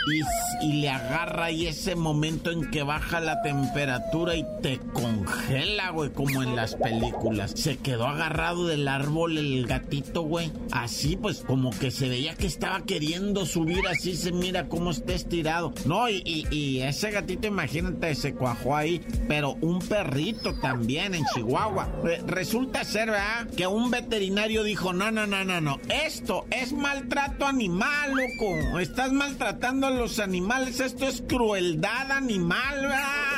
y, 0.61 0.65
y 0.65 0.81
le 0.81 0.89
agarra 0.89 1.51
y 1.51 1.67
ese 1.67 1.95
momento 1.95 2.51
en 2.51 2.71
que 2.71 2.83
baja 2.83 3.19
la 3.19 3.41
temperatura 3.41 4.35
y 4.35 4.45
te 4.61 4.79
congela, 4.79 5.89
güey, 5.89 6.11
como 6.11 6.41
en 6.41 6.55
las 6.55 6.75
películas. 6.75 7.51
Se 7.55 7.77
quedó 7.77 8.07
agarrado 8.07 8.60
del 8.65 8.87
árbol 8.87 9.37
el 9.37 9.65
gatito, 9.67 10.21
güey. 10.21 10.51
Así 10.71 11.15
pues, 11.17 11.41
como 11.41 11.71
que 11.71 11.91
se 11.91 12.09
veía 12.09 12.35
que 12.35 12.47
estaba 12.47 12.81
queriendo 12.81 13.45
subir, 13.45 13.87
así 13.87 14.15
se 14.15 14.31
mira 14.31 14.67
cómo 14.67 14.91
está 14.91 15.13
estirado. 15.13 15.73
No, 15.85 16.09
y, 16.09 16.81
ese 16.81 17.11
gatito, 17.11 17.47
imagínate, 17.47 18.15
se 18.15 18.33
cuajó 18.33 18.75
ahí, 18.75 19.01
pero 19.27 19.57
un 19.61 19.79
perrito 19.79 20.53
también 20.55 21.13
en 21.15 21.23
Chihuahua. 21.33 21.89
Re- 22.03 22.21
resulta 22.25 22.83
ser, 22.83 23.09
¿verdad? 23.11 23.47
Que 23.55 23.67
un 23.67 23.91
veterinario 23.91 24.63
dijo, 24.63 24.93
no, 24.93 25.11
no, 25.11 25.27
no, 25.27 25.43
no, 25.43 25.61
no, 25.61 25.79
esto 26.05 26.45
es 26.51 26.73
maltrato 26.73 27.45
animal, 27.45 28.11
loco. 28.11 28.79
Estás 28.79 29.11
maltratando 29.11 29.87
a 29.87 29.91
los 29.91 30.19
animales, 30.19 30.79
esto 30.79 31.07
es 31.07 31.23
crueldad 31.27 32.11
animal, 32.11 32.81
¿verdad? 32.81 33.30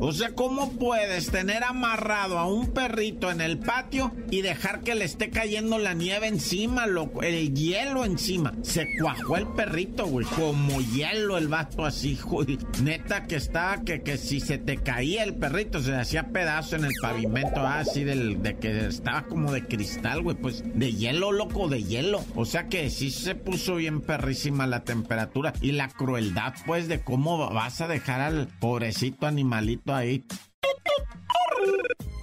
O 0.00 0.12
sea, 0.12 0.34
¿cómo 0.34 0.72
puedes 0.72 1.30
tener 1.30 1.64
amarrado 1.64 2.38
a 2.38 2.46
un 2.46 2.72
perrito 2.72 3.30
en 3.30 3.40
el 3.40 3.58
patio 3.58 4.12
y 4.30 4.42
dejar 4.42 4.80
que 4.80 4.94
le 4.94 5.04
esté 5.04 5.30
cayendo 5.30 5.78
la 5.78 5.94
nieve 5.94 6.26
encima, 6.26 6.86
loco? 6.86 7.22
El 7.22 7.54
hielo 7.54 8.04
encima. 8.04 8.52
Se 8.62 8.86
cuajó 8.98 9.36
el 9.36 9.46
perrito, 9.48 10.06
güey. 10.06 10.26
Como 10.26 10.80
hielo 10.80 11.38
el 11.38 11.48
vato 11.48 11.84
así, 11.84 12.18
güey. 12.22 12.58
Neta 12.82 13.26
que 13.26 13.36
estaba 13.36 13.82
que, 13.82 14.02
que 14.02 14.18
si 14.18 14.40
se 14.40 14.58
te 14.58 14.78
caía 14.78 15.22
el 15.22 15.34
perrito, 15.34 15.80
se 15.80 15.94
hacía 15.94 16.28
pedazo 16.28 16.76
en 16.76 16.84
el 16.84 16.92
pavimento, 17.00 17.60
ah, 17.60 17.80
así 17.80 18.04
del, 18.04 18.42
de 18.42 18.56
que 18.56 18.86
estaba 18.86 19.22
como 19.22 19.52
de 19.52 19.66
cristal, 19.66 20.22
güey. 20.22 20.36
Pues 20.36 20.62
de 20.74 20.92
hielo, 20.92 21.32
loco, 21.32 21.68
de 21.68 21.82
hielo. 21.82 22.24
O 22.34 22.44
sea 22.44 22.68
que 22.68 22.90
sí 22.90 23.10
se 23.10 23.34
puso 23.34 23.76
bien 23.76 24.00
perrísima 24.00 24.66
la 24.66 24.84
temperatura 24.84 25.52
y 25.60 25.72
la 25.72 25.88
crueldad, 25.88 26.54
pues, 26.66 26.88
de 26.88 27.00
cómo 27.00 27.50
vas 27.52 27.80
a 27.80 27.88
dejar 27.88 28.20
al 28.20 28.48
pobrecito 28.60 29.26
animalito 29.26 29.75
ahí. 29.86 30.24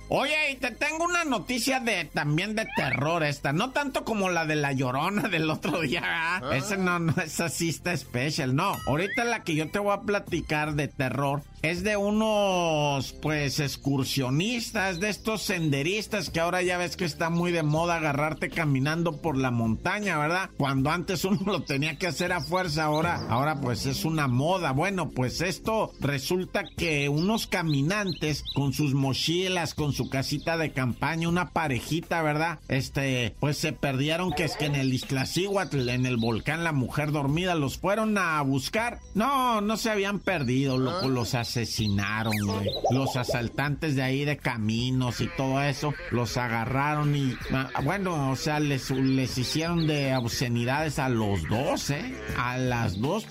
Oye, 0.10 0.52
y 0.52 0.56
te 0.58 0.70
tengo 0.70 1.06
una 1.06 1.24
noticia 1.24 1.80
de 1.80 2.06
también 2.06 2.56
de 2.56 2.68
terror 2.76 3.24
esta, 3.24 3.52
no 3.52 3.72
tanto 3.72 4.06
como 4.06 4.30
la 4.30 4.46
de 4.46 4.56
la 4.56 4.72
llorona 4.72 5.28
del 5.28 5.50
otro 5.50 5.82
día, 5.82 6.02
¿verdad? 6.40 6.56
Ese 6.56 6.78
no, 6.78 7.00
no, 7.00 7.14
esa 7.24 7.50
sí 7.50 7.70
está 7.70 7.94
especial, 7.94 8.56
no. 8.56 8.76
Ahorita 8.86 9.24
la 9.24 9.44
que 9.44 9.56
yo 9.56 9.72
te 9.72 9.80
voy 9.80 9.94
a 9.94 10.02
platicar 10.02 10.76
de 10.76 10.88
terror 10.88 11.42
es 11.64 11.82
de 11.82 11.96
unos, 11.96 13.14
pues, 13.14 13.62
excursionistas, 13.62 15.00
de 15.00 15.08
estos 15.08 15.44
senderistas 15.44 16.30
que 16.30 16.42
ahora 16.42 16.62
ya 16.62 16.78
ves 16.78 16.98
que 16.98 17.06
está 17.06 17.30
muy 17.30 17.54
de 17.54 17.64
moda 17.64 17.96
agarrarte 17.96 18.50
caminando 18.50 19.22
por 19.22 19.38
la 19.38 19.50
montaña, 19.50 20.18
¿verdad? 20.18 20.50
Cuando 20.58 20.92
antes 20.92 21.24
uno 21.26 21.40
lo 21.46 21.64
tenía 21.64 21.98
que 21.98 22.08
hacer 22.08 22.34
a 22.34 22.42
fuerza, 22.42 22.84
ahora, 22.84 23.26
ahora 23.30 23.62
pues 23.62 23.86
es 23.86 24.04
una 24.04 24.28
moda. 24.28 24.74
Bueno, 24.74 25.12
pues 25.12 25.40
esto 25.40 25.94
resulta 26.02 26.66
que 26.76 27.08
unos 27.08 27.48
caminantes 27.48 28.44
con 28.54 28.74
sus 28.74 28.94
mochilas, 28.94 29.74
con 29.74 29.94
su 29.94 30.10
casita 30.10 30.58
de 30.58 30.74
campaña, 30.74 31.30
una 31.30 31.52
parejita, 31.52 32.22
¿verdad? 32.22 32.60
Este, 32.68 33.38
pues 33.40 33.58
se 33.58 33.72
perdieron 33.72 34.34
que 34.34 34.44
es 34.44 34.58
que 34.58 34.66
en 34.66 34.76
el 34.76 34.94
Iztaccíhuatl, 34.94 35.88
en 35.88 36.06
el 36.06 36.18
volcán 36.18 36.66
La 36.66 36.74
Mujer 36.74 37.14
Dormida, 37.14 37.56
los 37.56 37.78
fueron 37.78 38.18
a 38.18 38.42
buscar. 38.42 39.00
No, 39.16 39.62
no 39.62 39.78
se 39.78 39.90
habían 39.90 40.20
perdido, 40.20 40.78
loco, 40.78 41.08
los 41.08 41.36
asesinaron, 41.58 42.34
güey. 42.46 42.70
Los 42.92 43.16
asaltantes 43.16 43.96
de 43.96 44.04
ahí 44.04 44.26
de 44.26 44.38
caminos 44.38 45.22
y 45.22 45.28
todo 45.38 45.62
eso, 45.62 45.94
los 46.12 46.38
agarraron 46.38 47.16
y, 47.16 47.36
bueno, 47.84 48.32
o 48.32 48.36
sea, 48.36 48.60
les, 48.60 48.90
les 48.92 49.38
hicieron 49.38 49.88
de 49.88 50.16
obscenidades 50.16 51.00
a 51.00 51.10
los 51.10 51.48
dos, 51.48 51.90
¿eh? 51.90 52.14
A 52.38 52.58
las 52.58 53.00
dos, 53.00 53.26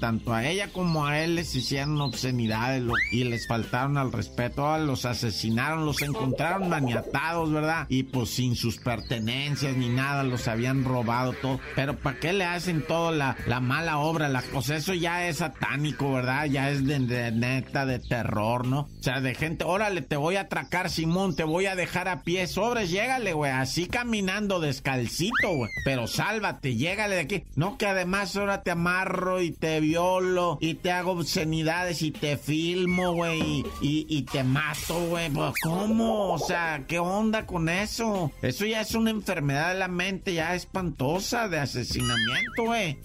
tanto 0.00 0.32
a 0.34 0.44
ella 0.46 0.68
como 0.72 1.06
a 1.06 1.20
él 1.20 1.36
les 1.36 1.54
hicieron 1.54 2.00
obscenidades 2.00 2.82
y 3.12 3.24
les 3.24 3.46
faltaron 3.46 3.98
al 3.98 4.12
respeto, 4.12 4.66
ah, 4.68 4.78
los 4.78 5.04
asesinaron, 5.04 5.86
los 5.86 6.02
encontraron 6.02 6.68
maniatados, 6.68 7.52
¿verdad? 7.52 7.86
Y 7.88 8.04
pues 8.04 8.30
sin 8.30 8.56
sus 8.56 8.78
pertenencias 8.78 9.76
ni 9.76 9.88
nada, 9.88 10.22
los 10.22 10.48
habían 10.48 10.84
robado 10.84 11.32
todo. 11.34 11.60
Pero 11.76 11.96
¿para 11.98 12.18
qué 12.18 12.32
le 12.32 12.44
hacen 12.44 12.82
todo 12.86 13.12
la, 13.12 13.36
la 13.46 13.60
mala 13.60 13.98
obra? 13.98 14.28
La 14.28 14.42
cosa, 14.42 14.76
eso 14.76 14.94
ya 14.94 15.26
es 15.28 15.38
satánico, 15.38 16.12
¿verdad? 16.12 16.46
Ya 16.46 16.70
es 16.70 16.84
de, 16.86 16.98
de- 17.00 17.32
de 17.60 17.98
terror, 17.98 18.66
¿no? 18.66 18.80
O 18.80 19.02
sea, 19.02 19.20
de 19.20 19.34
gente, 19.34 19.64
órale, 19.64 20.02
te 20.02 20.16
voy 20.16 20.36
a 20.36 20.42
atracar, 20.42 20.90
Simón, 20.90 21.36
te 21.36 21.44
voy 21.44 21.66
a 21.66 21.76
dejar 21.76 22.08
a 22.08 22.22
pie, 22.22 22.46
sobres, 22.46 22.90
llégale, 22.90 23.32
güey, 23.32 23.52
así 23.52 23.86
caminando 23.86 24.60
descalcito, 24.60 25.54
güey. 25.54 25.70
Pero 25.84 26.06
sálvate, 26.06 26.76
llégale 26.76 27.16
de 27.16 27.20
aquí. 27.20 27.44
No, 27.56 27.76
que 27.76 27.86
además 27.86 28.36
ahora 28.36 28.62
te 28.62 28.70
amarro 28.70 29.42
y 29.42 29.50
te 29.50 29.80
violo 29.80 30.58
y 30.60 30.74
te 30.74 30.92
hago 30.92 31.12
obscenidades 31.12 32.02
y 32.02 32.10
te 32.10 32.36
filmo, 32.36 33.12
güey, 33.12 33.64
y, 33.80 34.06
y, 34.08 34.22
te 34.22 34.44
mato, 34.44 34.98
güey. 35.08 35.30
Pues, 35.30 35.52
¿Cómo? 35.62 36.32
O 36.32 36.38
sea, 36.38 36.84
¿qué 36.86 36.98
onda 36.98 37.46
con 37.46 37.68
eso? 37.68 38.30
Eso 38.42 38.64
ya 38.64 38.80
es 38.80 38.94
una 38.94 39.10
enfermedad 39.10 39.72
de 39.72 39.78
la 39.78 39.88
mente 39.88 40.34
ya 40.34 40.54
espantosa 40.54 41.48
de 41.48 41.58
asesinamiento, 41.58 42.64
güey. 42.64 42.98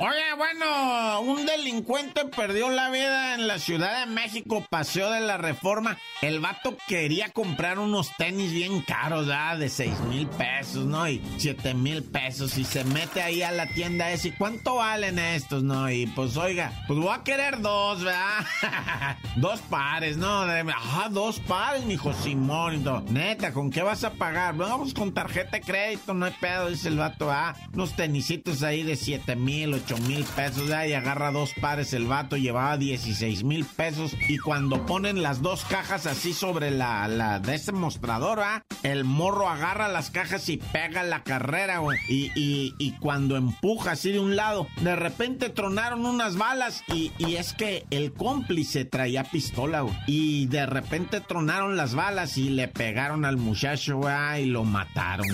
Oye, 0.00 0.34
bueno, 0.36 1.20
un 1.20 1.46
delincuente 1.46 2.24
perdió 2.24 2.70
la 2.70 2.90
vida 2.90 3.34
en 3.34 3.46
la 3.46 3.58
Ciudad 3.58 4.00
de 4.00 4.12
México, 4.12 4.66
Paseo 4.68 5.10
de 5.10 5.20
la 5.20 5.36
Reforma. 5.36 5.96
El 6.22 6.40
vato 6.40 6.76
quería 6.88 7.28
comprar 7.30 7.78
unos 7.78 8.10
tenis 8.16 8.52
bien 8.52 8.80
caros, 8.82 9.28
¿verdad? 9.28 9.58
De 9.58 9.68
6 9.68 10.00
mil 10.08 10.26
pesos, 10.26 10.86
¿no? 10.86 11.08
Y 11.08 11.22
7 11.36 11.74
mil 11.74 12.02
pesos. 12.02 12.58
Y 12.58 12.64
se 12.64 12.82
mete 12.84 13.22
ahí 13.22 13.42
a 13.42 13.52
la 13.52 13.66
tienda 13.66 14.10
esa. 14.10 14.28
¿Y 14.28 14.32
cuánto 14.32 14.76
valen 14.76 15.18
estos, 15.18 15.62
no? 15.62 15.90
Y 15.90 16.06
pues, 16.06 16.36
oiga, 16.36 16.72
pues 16.88 16.98
voy 16.98 17.14
a 17.14 17.22
querer 17.22 17.60
dos, 17.60 18.02
¿verdad? 18.02 18.46
dos 19.36 19.60
pares, 19.60 20.16
¿no? 20.16 20.42
Ajá, 20.42 21.08
dos 21.10 21.38
pares, 21.40 21.88
hijo 21.88 22.12
Simón. 22.12 22.74
Y 22.74 22.78
todo. 22.84 23.02
Neta, 23.02 23.52
¿con 23.52 23.70
qué 23.70 23.82
vas 23.82 24.02
a 24.04 24.14
pagar? 24.14 24.56
Vamos 24.56 24.94
con 24.94 25.12
tarjeta 25.14 25.58
de 25.58 25.60
crédito, 25.60 26.14
no 26.14 26.26
hay 26.26 26.34
pedo, 26.40 26.68
dice 26.68 26.88
el 26.88 26.98
vato, 26.98 27.30
¿ah? 27.30 27.54
Unos 27.72 27.94
tenisitos 27.94 28.62
ahí 28.62 28.82
de 28.82 28.96
7 28.96 29.36
mil, 29.36 29.41
8 29.44 29.96
mil 30.06 30.24
pesos, 30.36 30.68
y 30.68 30.92
agarra 30.92 31.32
dos 31.32 31.52
pares 31.60 31.92
el 31.92 32.06
vato, 32.06 32.36
llevaba 32.36 32.76
16 32.76 33.42
mil 33.42 33.64
pesos, 33.64 34.14
y 34.28 34.38
cuando 34.38 34.86
ponen 34.86 35.22
las 35.22 35.42
dos 35.42 35.64
cajas 35.64 36.06
así 36.06 36.32
sobre 36.32 36.70
la, 36.70 37.08
la 37.08 37.40
de 37.40 37.56
ese 37.56 37.72
mostrador, 37.72 38.40
el 38.82 39.04
morro 39.04 39.48
agarra 39.48 39.88
las 39.88 40.10
cajas 40.10 40.48
y 40.48 40.58
pega 40.58 41.02
la 41.02 41.24
carrera, 41.24 41.78
güey, 41.78 41.98
y, 42.08 42.74
y, 42.78 42.92
cuando 43.00 43.36
empuja 43.36 43.92
así 43.92 44.12
de 44.12 44.20
un 44.20 44.36
lado, 44.36 44.68
de 44.80 44.94
repente 44.94 45.48
tronaron 45.48 46.06
unas 46.06 46.36
balas, 46.36 46.84
y, 46.88 47.12
y 47.18 47.36
es 47.36 47.52
que 47.52 47.84
el 47.90 48.12
cómplice 48.12 48.84
traía 48.84 49.24
pistola, 49.24 49.80
güey, 49.80 49.94
y 50.06 50.46
de 50.46 50.66
repente 50.66 51.20
tronaron 51.20 51.76
las 51.76 51.94
balas 51.94 52.38
y 52.38 52.48
le 52.48 52.68
pegaron 52.68 53.24
al 53.24 53.38
muchacho, 53.38 53.98
güey, 53.98 54.42
y 54.42 54.46
lo 54.46 54.64
mataron, 54.64 55.26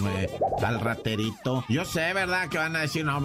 al 0.65 0.81
raterito. 0.81 1.65
Yo 1.69 1.85
sé, 1.85 2.13
¿verdad? 2.15 2.49
Que 2.49 2.59
van 2.59 2.75
a 2.75 2.81
decir, 2.81 3.05
no, 3.05 3.21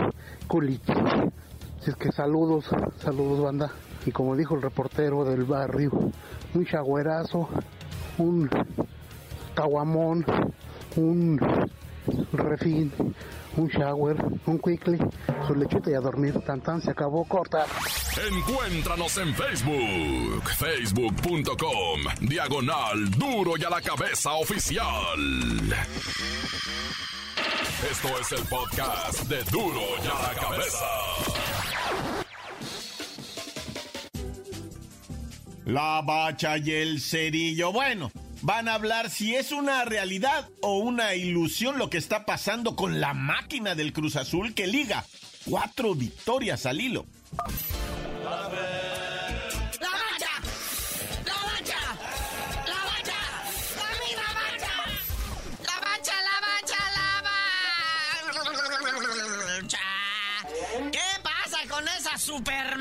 Culichi. 0.47 0.93
Así 0.93 1.91
es 1.91 1.97
que 1.97 2.13
saludos, 2.13 2.67
saludos 2.99 3.43
banda. 3.43 3.71
Y 4.07 4.11
como 4.13 4.37
dijo 4.37 4.55
el 4.55 4.63
reportero 4.63 5.25
del 5.25 5.45
barrio, 5.45 5.91
un 6.55 6.67
chagüerazo, 6.67 7.49
un 8.19 8.49
caguamón, 9.55 10.25
un 10.97 11.39
refín, 12.33 12.93
un 13.57 13.69
shower, 13.69 14.17
un 14.47 14.59
quickly, 14.59 14.99
su 15.47 15.55
lechita 15.55 15.91
y 15.91 15.95
a 15.95 16.01
dormir. 16.01 16.35
Tan 16.47 16.61
tan 16.61 16.81
se 16.81 16.91
acabó 16.91 17.25
corta. 17.25 17.67
Encuéntranos 18.31 19.17
en 19.19 19.35
Facebook, 19.35 20.51
facebook.com, 20.57 22.01
diagonal 22.21 23.11
duro 23.11 23.53
y 23.59 23.65
a 23.65 23.71
la 23.71 23.81
cabeza 23.81 24.33
oficial. 24.35 25.19
Esto 27.91 28.09
es 28.19 28.33
el 28.33 28.47
podcast 28.49 29.23
de 29.29 29.43
duro 29.51 29.81
y 30.03 30.07
a 30.07 30.23
la 30.23 30.41
cabeza. 30.41 30.87
La 35.67 36.03
bacha 36.03 36.59
y 36.59 36.71
el 36.71 37.01
cerillo. 37.01 37.73
Bueno, 37.73 38.11
van 38.45 38.69
a 38.69 38.75
hablar 38.75 39.09
si 39.09 39.35
es 39.35 39.53
una 39.53 39.87
realidad 39.87 40.49
o 40.61 40.77
una 40.77 41.15
ilusión 41.15 41.79
lo 41.79 41.89
que 41.89 41.97
está 41.97 42.27
pasando 42.27 42.77
con 42.77 43.01
la 43.01 43.15
máquina 43.15 43.75
del 43.75 43.95
Cruz 43.95 44.17
Azul 44.17 44.53
que 44.53 44.67
liga 44.67 45.05
cuatro 45.47 45.95
victorias 45.95 46.67
al 46.67 46.81
hilo. 46.81 47.07
super 62.25 62.74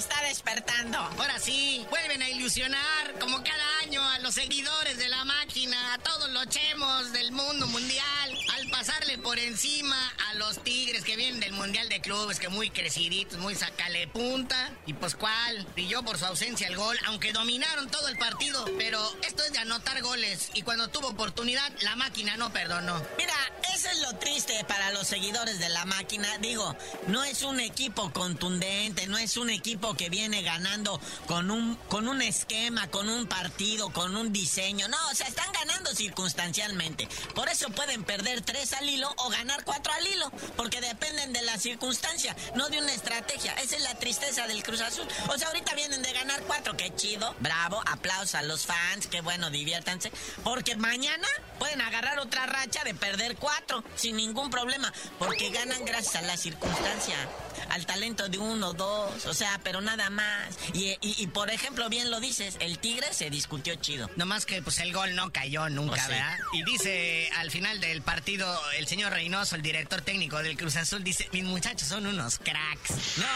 está 0.00 0.22
despertando. 0.22 0.98
Ahora 0.98 1.38
sí, 1.38 1.84
vuelven 1.90 2.22
a 2.22 2.30
ilusionar 2.30 3.18
como 3.20 3.36
cada 3.44 3.78
año 3.82 4.02
a 4.02 4.18
los 4.20 4.34
seguidores 4.34 4.96
de 4.96 5.10
la 5.10 5.26
máquina, 5.26 5.92
a 5.92 5.98
todos 5.98 6.30
los 6.30 6.48
chemos 6.48 7.12
del 7.12 7.32
mundo 7.32 7.66
mundial, 7.66 8.38
al 8.54 8.70
pasarle 8.70 9.18
por 9.18 9.38
encima 9.38 9.96
a 10.30 10.34
los 10.34 10.64
tigres 10.64 11.04
que 11.04 11.16
vienen 11.16 11.38
del 11.38 11.52
mundial 11.52 11.86
de 11.90 12.00
clubes, 12.00 12.40
que 12.40 12.48
muy 12.48 12.70
creciditos, 12.70 13.38
muy 13.38 13.54
sacale 13.54 14.08
punta. 14.08 14.70
Y 14.86 14.94
pues 14.94 15.14
cuál, 15.14 15.66
brilló 15.74 16.02
por 16.02 16.16
su 16.16 16.24
ausencia 16.24 16.66
el 16.68 16.76
gol, 16.76 16.98
aunque 17.04 17.34
dominaron 17.34 17.90
todo 17.90 18.08
el 18.08 18.16
partido, 18.16 18.64
pero 18.78 19.06
esto 19.22 19.44
es 19.44 19.52
de 19.52 19.58
anotar 19.58 20.00
goles 20.00 20.48
y 20.54 20.62
cuando 20.62 20.88
tuvo 20.88 21.08
oportunidad 21.08 21.70
la 21.82 21.94
máquina 21.96 22.38
no 22.38 22.50
perdonó. 22.54 23.02
Mira, 23.18 23.34
eso 23.74 23.88
es 23.90 24.00
lo 24.00 24.16
triste 24.16 24.64
para 24.66 24.90
los 24.92 25.06
seguidores 25.06 25.58
de 25.58 25.68
la 25.68 25.84
máquina. 25.84 26.38
Digo, 26.38 26.76
no 27.06 27.24
es 27.24 27.42
un 27.42 27.60
equipo 27.60 28.12
contundente 28.12 29.06
no 29.06 29.18
es 29.18 29.36
un 29.36 29.50
equipo 29.50 29.94
que 29.94 30.08
viene 30.08 30.42
ganando 30.42 31.00
con 31.26 31.50
un, 31.50 31.76
con 31.88 32.08
un 32.08 32.22
esquema, 32.22 32.88
con 32.88 33.08
un 33.08 33.26
partido, 33.26 33.90
con 33.90 34.16
un 34.16 34.32
diseño. 34.32 34.88
No, 34.88 34.96
o 35.10 35.14
sea, 35.14 35.26
están 35.26 35.50
ganando 35.52 35.94
circunstancialmente. 35.94 37.08
Por 37.34 37.48
eso 37.48 37.68
pueden 37.70 38.04
perder 38.04 38.40
tres 38.42 38.72
al 38.72 38.88
hilo 38.88 39.12
o 39.18 39.28
ganar 39.30 39.64
cuatro 39.64 39.92
al 39.92 40.06
hilo, 40.06 40.30
porque 40.56 40.80
dependen 40.80 41.32
de 41.32 41.42
la 41.42 41.58
circunstancia, 41.58 42.36
no 42.54 42.68
de 42.68 42.78
una 42.78 42.92
estrategia. 42.92 43.52
Esa 43.54 43.76
es 43.76 43.82
la 43.82 43.94
tristeza 43.94 44.46
del 44.46 44.62
Cruz 44.62 44.80
Azul. 44.80 45.06
O 45.28 45.38
sea, 45.38 45.48
ahorita 45.48 45.74
vienen 45.74 46.02
de 46.02 46.12
ganar 46.12 46.40
cuatro, 46.42 46.76
qué 46.76 46.94
chido, 46.94 47.34
bravo, 47.40 47.82
aplausos 47.86 48.34
a 48.34 48.42
los 48.42 48.66
fans, 48.66 49.06
qué 49.06 49.20
bueno, 49.20 49.50
diviértanse, 49.50 50.12
porque 50.44 50.76
mañana 50.76 51.28
pueden 51.58 51.80
agarrar 51.80 52.18
otra 52.18 52.46
racha 52.46 52.84
de 52.84 52.94
perder 52.94 53.36
cuatro 53.36 53.49
sin 53.94 54.16
ningún 54.16 54.50
problema, 54.50 54.92
porque 55.18 55.50
ganan 55.50 55.84
gracias 55.84 56.16
a 56.16 56.22
la 56.22 56.36
circunstancia, 56.36 57.16
al 57.70 57.86
talento 57.86 58.28
de 58.28 58.38
uno, 58.38 58.72
dos, 58.72 59.26
o 59.26 59.34
sea, 59.34 59.60
pero 59.62 59.80
nada 59.80 60.10
más. 60.10 60.58
Y, 60.72 61.26
por 61.28 61.50
ejemplo, 61.50 61.88
bien 61.88 62.10
lo 62.10 62.20
dices, 62.20 62.56
el 62.60 62.78
Tigre 62.78 63.12
se 63.12 63.30
discutió 63.30 63.74
chido. 63.76 64.10
Nomás 64.16 64.46
que 64.46 64.62
pues 64.62 64.78
el 64.80 64.92
gol 64.92 65.14
no 65.14 65.32
cayó 65.32 65.68
nunca, 65.68 65.96
pues 65.96 66.08
¿verdad? 66.08 66.38
Y 66.52 66.64
dice 66.64 67.30
al 67.36 67.50
final 67.50 67.80
del 67.80 68.02
partido 68.02 68.60
el 68.72 68.86
señor 68.86 69.12
Reynoso, 69.12 69.56
el 69.56 69.62
director 69.62 70.00
técnico 70.02 70.38
del 70.38 70.56
Cruz 70.56 70.76
Azul, 70.76 71.04
dice, 71.04 71.28
mis 71.32 71.44
muchachos 71.44 71.88
son 71.88 72.06
unos 72.06 72.38
cracks. 72.38 73.18
No, 73.18 73.26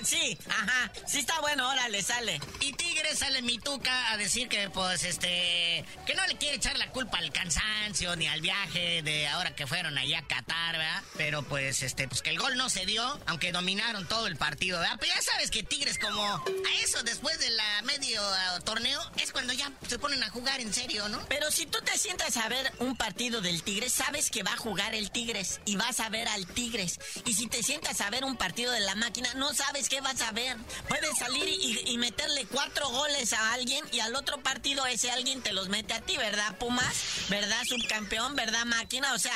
bueno 0.00 0.06
sí, 0.06 0.38
ajá. 0.48 0.92
Sí 1.06 1.18
está 1.18 1.40
bueno, 1.40 1.68
órale, 1.68 2.02
sale. 2.02 2.40
Y 2.60 2.72
Tigres 2.72 3.18
sale 3.18 3.42
Mituca 3.42 4.12
a 4.12 4.16
decir 4.16 4.48
que, 4.48 4.70
pues, 4.70 5.04
este... 5.04 5.84
Que 6.06 6.14
no 6.14 6.26
le 6.26 6.36
quiere 6.36 6.56
echar 6.56 6.76
la 6.78 6.90
culpa 6.90 7.18
al 7.18 7.32
cansancio 7.32 8.16
ni 8.16 8.26
al 8.26 8.40
viaje 8.40 9.02
de 9.02 9.28
ahora 9.28 9.54
que 9.54 9.66
fueron 9.66 9.98
allá 9.98 10.20
a 10.20 10.26
Qatar, 10.26 10.78
¿verdad? 10.78 11.02
Pero, 11.16 11.42
pues, 11.42 11.82
este... 11.82 12.08
Pues 12.08 12.22
que 12.22 12.30
el 12.30 12.38
gol 12.38 12.56
no 12.56 12.68
se 12.68 12.86
dio, 12.86 13.20
aunque 13.26 13.52
dominaron 13.52 14.06
todo 14.08 14.26
el 14.26 14.36
partido, 14.36 14.80
¿verdad? 14.80 14.96
Pero 15.00 15.12
ya 15.14 15.22
sabes 15.22 15.50
que 15.50 15.62
Tigres 15.62 15.98
como... 15.98 16.22
A 16.24 16.82
eso, 16.82 17.02
después 17.02 17.38
de 17.38 17.50
medio 17.84 18.22
torneo, 18.64 19.00
es 19.16 19.32
cuando 19.32 19.52
ya 19.52 19.70
se 19.86 19.98
ponen 19.98 20.22
a 20.22 20.30
jugar 20.30 20.60
en 20.60 20.72
serio, 20.72 21.08
¿no? 21.08 21.24
Pero 21.28 21.50
si 21.50 21.66
tú 21.66 21.78
te 21.82 21.96
sientas 21.98 22.36
a 22.36 22.48
ver 22.48 22.72
un 22.78 22.96
partido 22.96 23.40
del 23.40 23.62
Tigres, 23.62 23.92
sabes 23.92 24.30
que 24.30 24.42
va 24.42 24.52
a 24.52 24.56
jugar 24.56 24.94
el 24.94 25.10
Tigres 25.10 25.60
y 25.64 25.76
vas 25.76 26.00
a 26.00 26.08
ver 26.08 26.28
al 26.28 26.46
Tigres. 26.46 26.98
Y 27.24 27.34
si 27.34 27.48
te 27.48 27.62
sientas 27.62 28.00
a 28.00 28.10
ver 28.10 28.24
un 28.24 28.36
partido 28.36 28.72
de 28.72 28.80
la 28.80 28.94
máquina, 28.94 29.32
no 29.34 29.52
sabes 29.52 29.88
qué 29.90 30.00
vas 30.00 30.22
a 30.22 30.30
ver. 30.30 30.56
Puedes 30.88 31.18
salir 31.18 31.46
y, 31.86 31.98
meterle 31.98 32.46
cuatro 32.46 32.88
goles 32.88 33.32
a 33.32 33.52
alguien 33.52 33.84
y 33.92 34.00
al 34.00 34.14
otro 34.14 34.40
partido 34.40 34.86
ese 34.86 35.10
alguien 35.10 35.42
te 35.42 35.52
los 35.52 35.68
mete 35.68 35.92
a 35.92 36.00
ti, 36.00 36.16
¿verdad, 36.16 36.56
Pumas? 36.56 37.26
¿Verdad, 37.28 37.60
subcampeón? 37.68 38.36
¿Verdad, 38.36 38.64
máquina? 38.64 39.12
O 39.12 39.18
sea, 39.18 39.34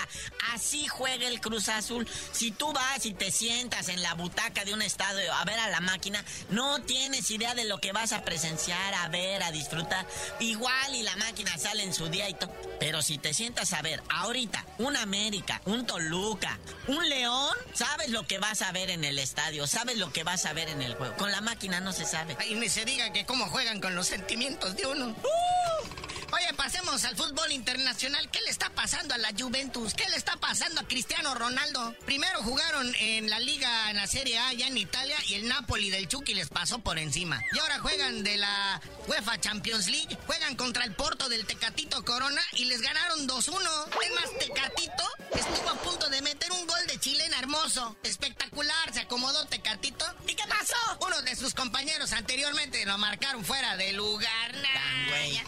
así 0.52 0.86
juega 0.86 1.26
el 1.26 1.40
Cruz 1.40 1.68
Azul. 1.68 2.08
Si 2.32 2.52
tú 2.52 2.72
vas 2.72 3.04
y 3.04 3.12
te 3.12 3.32
sientas 3.32 3.88
en 3.88 4.00
la 4.00 4.14
butaca 4.14 4.64
de 4.64 4.72
un 4.72 4.80
estadio 4.80 5.34
a 5.34 5.44
ver 5.44 5.58
a 5.58 5.68
la 5.68 5.80
máquina, 5.80 6.24
no 6.50 6.80
tienes 6.82 7.30
idea 7.30 7.54
de 7.54 7.64
lo 7.64 7.78
que 7.78 7.92
vas 7.92 8.12
a 8.12 8.22
presenciar, 8.24 8.94
a 8.94 9.08
ver, 9.08 9.42
a 9.42 9.50
disfrutar. 9.50 10.06
Igual 10.38 10.94
y 10.94 11.02
la 11.02 11.16
máquina 11.16 11.58
sale 11.58 11.82
en 11.82 11.92
su 11.92 12.08
día 12.08 12.28
y 12.28 12.34
todo. 12.34 12.52
Pero 12.78 13.02
si 13.02 13.18
te 13.18 13.34
sientas 13.34 13.72
a 13.72 13.82
ver 13.82 14.02
ahorita 14.08 14.64
un 14.78 14.96
América, 14.96 15.60
un 15.64 15.84
Toluca, 15.84 16.58
un 16.86 17.08
León, 17.08 17.54
sabes 17.74 18.10
lo 18.10 18.26
que 18.26 18.38
vas 18.38 18.62
a 18.62 18.70
ver 18.70 18.90
en 18.90 19.04
el 19.04 19.18
estadio, 19.18 19.66
sabes 19.66 19.98
lo 19.98 20.12
que 20.12 20.22
vas 20.22 20.43
a 20.46 20.52
ver 20.52 20.68
en 20.68 20.83
el 20.83 20.94
juego. 20.94 21.16
Con 21.16 21.30
la 21.30 21.40
máquina 21.40 21.80
no 21.80 21.92
se 21.92 22.04
sabe. 22.04 22.37
Y 22.48 22.54
ni 22.54 22.68
se 22.68 22.85
diga 22.85 23.12
que 23.12 23.24
cómo 23.24 23.46
juegan 23.46 23.80
con 23.80 23.94
los 23.94 24.07
sentimientos 24.07 24.76
de 24.76 24.87
uno. 24.87 25.09
¡Uh! 25.09 26.13
Oye, 26.32 26.54
pasemos 26.56 27.04
al 27.04 27.16
fútbol 27.16 27.52
internacional. 27.52 28.30
¿Qué 28.30 28.40
le 28.42 28.50
está 28.50 28.70
pasando 28.70 29.14
a 29.14 29.18
la 29.18 29.30
Juventus? 29.38 29.94
¿Qué 29.94 30.08
le 30.08 30.16
está 30.16 30.37
pasando 30.37 30.80
a 30.80 30.88
Cristiano 30.88 31.34
Ronaldo? 31.34 31.94
Primero 32.04 32.42
jugaron 32.42 32.94
en 32.98 33.30
la 33.30 33.38
liga, 33.38 33.90
en 33.90 33.96
la 33.96 34.06
Serie 34.06 34.38
A, 34.38 34.52
ya 34.52 34.66
en 34.66 34.78
Italia, 34.78 35.16
y 35.28 35.34
el 35.34 35.48
Napoli 35.48 35.90
del 35.90 36.08
Chucky 36.08 36.34
les 36.34 36.48
pasó 36.48 36.78
por 36.78 36.98
encima. 36.98 37.40
Y 37.52 37.58
ahora 37.58 37.78
juegan 37.80 38.22
de 38.24 38.37
la 38.37 38.80
UEFA 39.06 39.40
Champions 39.40 39.87
League, 39.88 40.18
juegan 40.26 40.56
contra 40.56 40.84
el 40.84 40.94
Porto 40.94 41.28
del 41.28 41.46
Tecatito 41.46 42.04
Corona 42.04 42.42
y 42.52 42.64
les 42.64 42.80
ganaron 42.80 43.28
2-1. 43.28 43.60
Es 44.02 44.14
más, 44.14 44.38
Tecatito 44.38 45.04
estuvo 45.34 45.70
a 45.70 45.74
punto 45.82 46.08
de 46.08 46.22
meter 46.22 46.50
un 46.52 46.66
gol 46.66 46.87
de 46.87 46.98
chilena 46.98 47.38
hermoso. 47.38 47.96
Espectacular, 48.02 48.92
se 48.92 49.00
acomodó 49.00 49.44
Tecatito. 49.46 50.06
¿Y 50.26 50.34
qué 50.34 50.44
pasó? 50.48 50.74
Uno 51.06 51.20
de 51.22 51.37
sus 51.37 51.54
compañeros 51.54 52.12
anteriormente 52.12 52.84
lo 52.87 52.98
marcaron 52.98 53.44
fuera 53.44 53.76
de 53.76 53.92
lugar. 53.92 54.54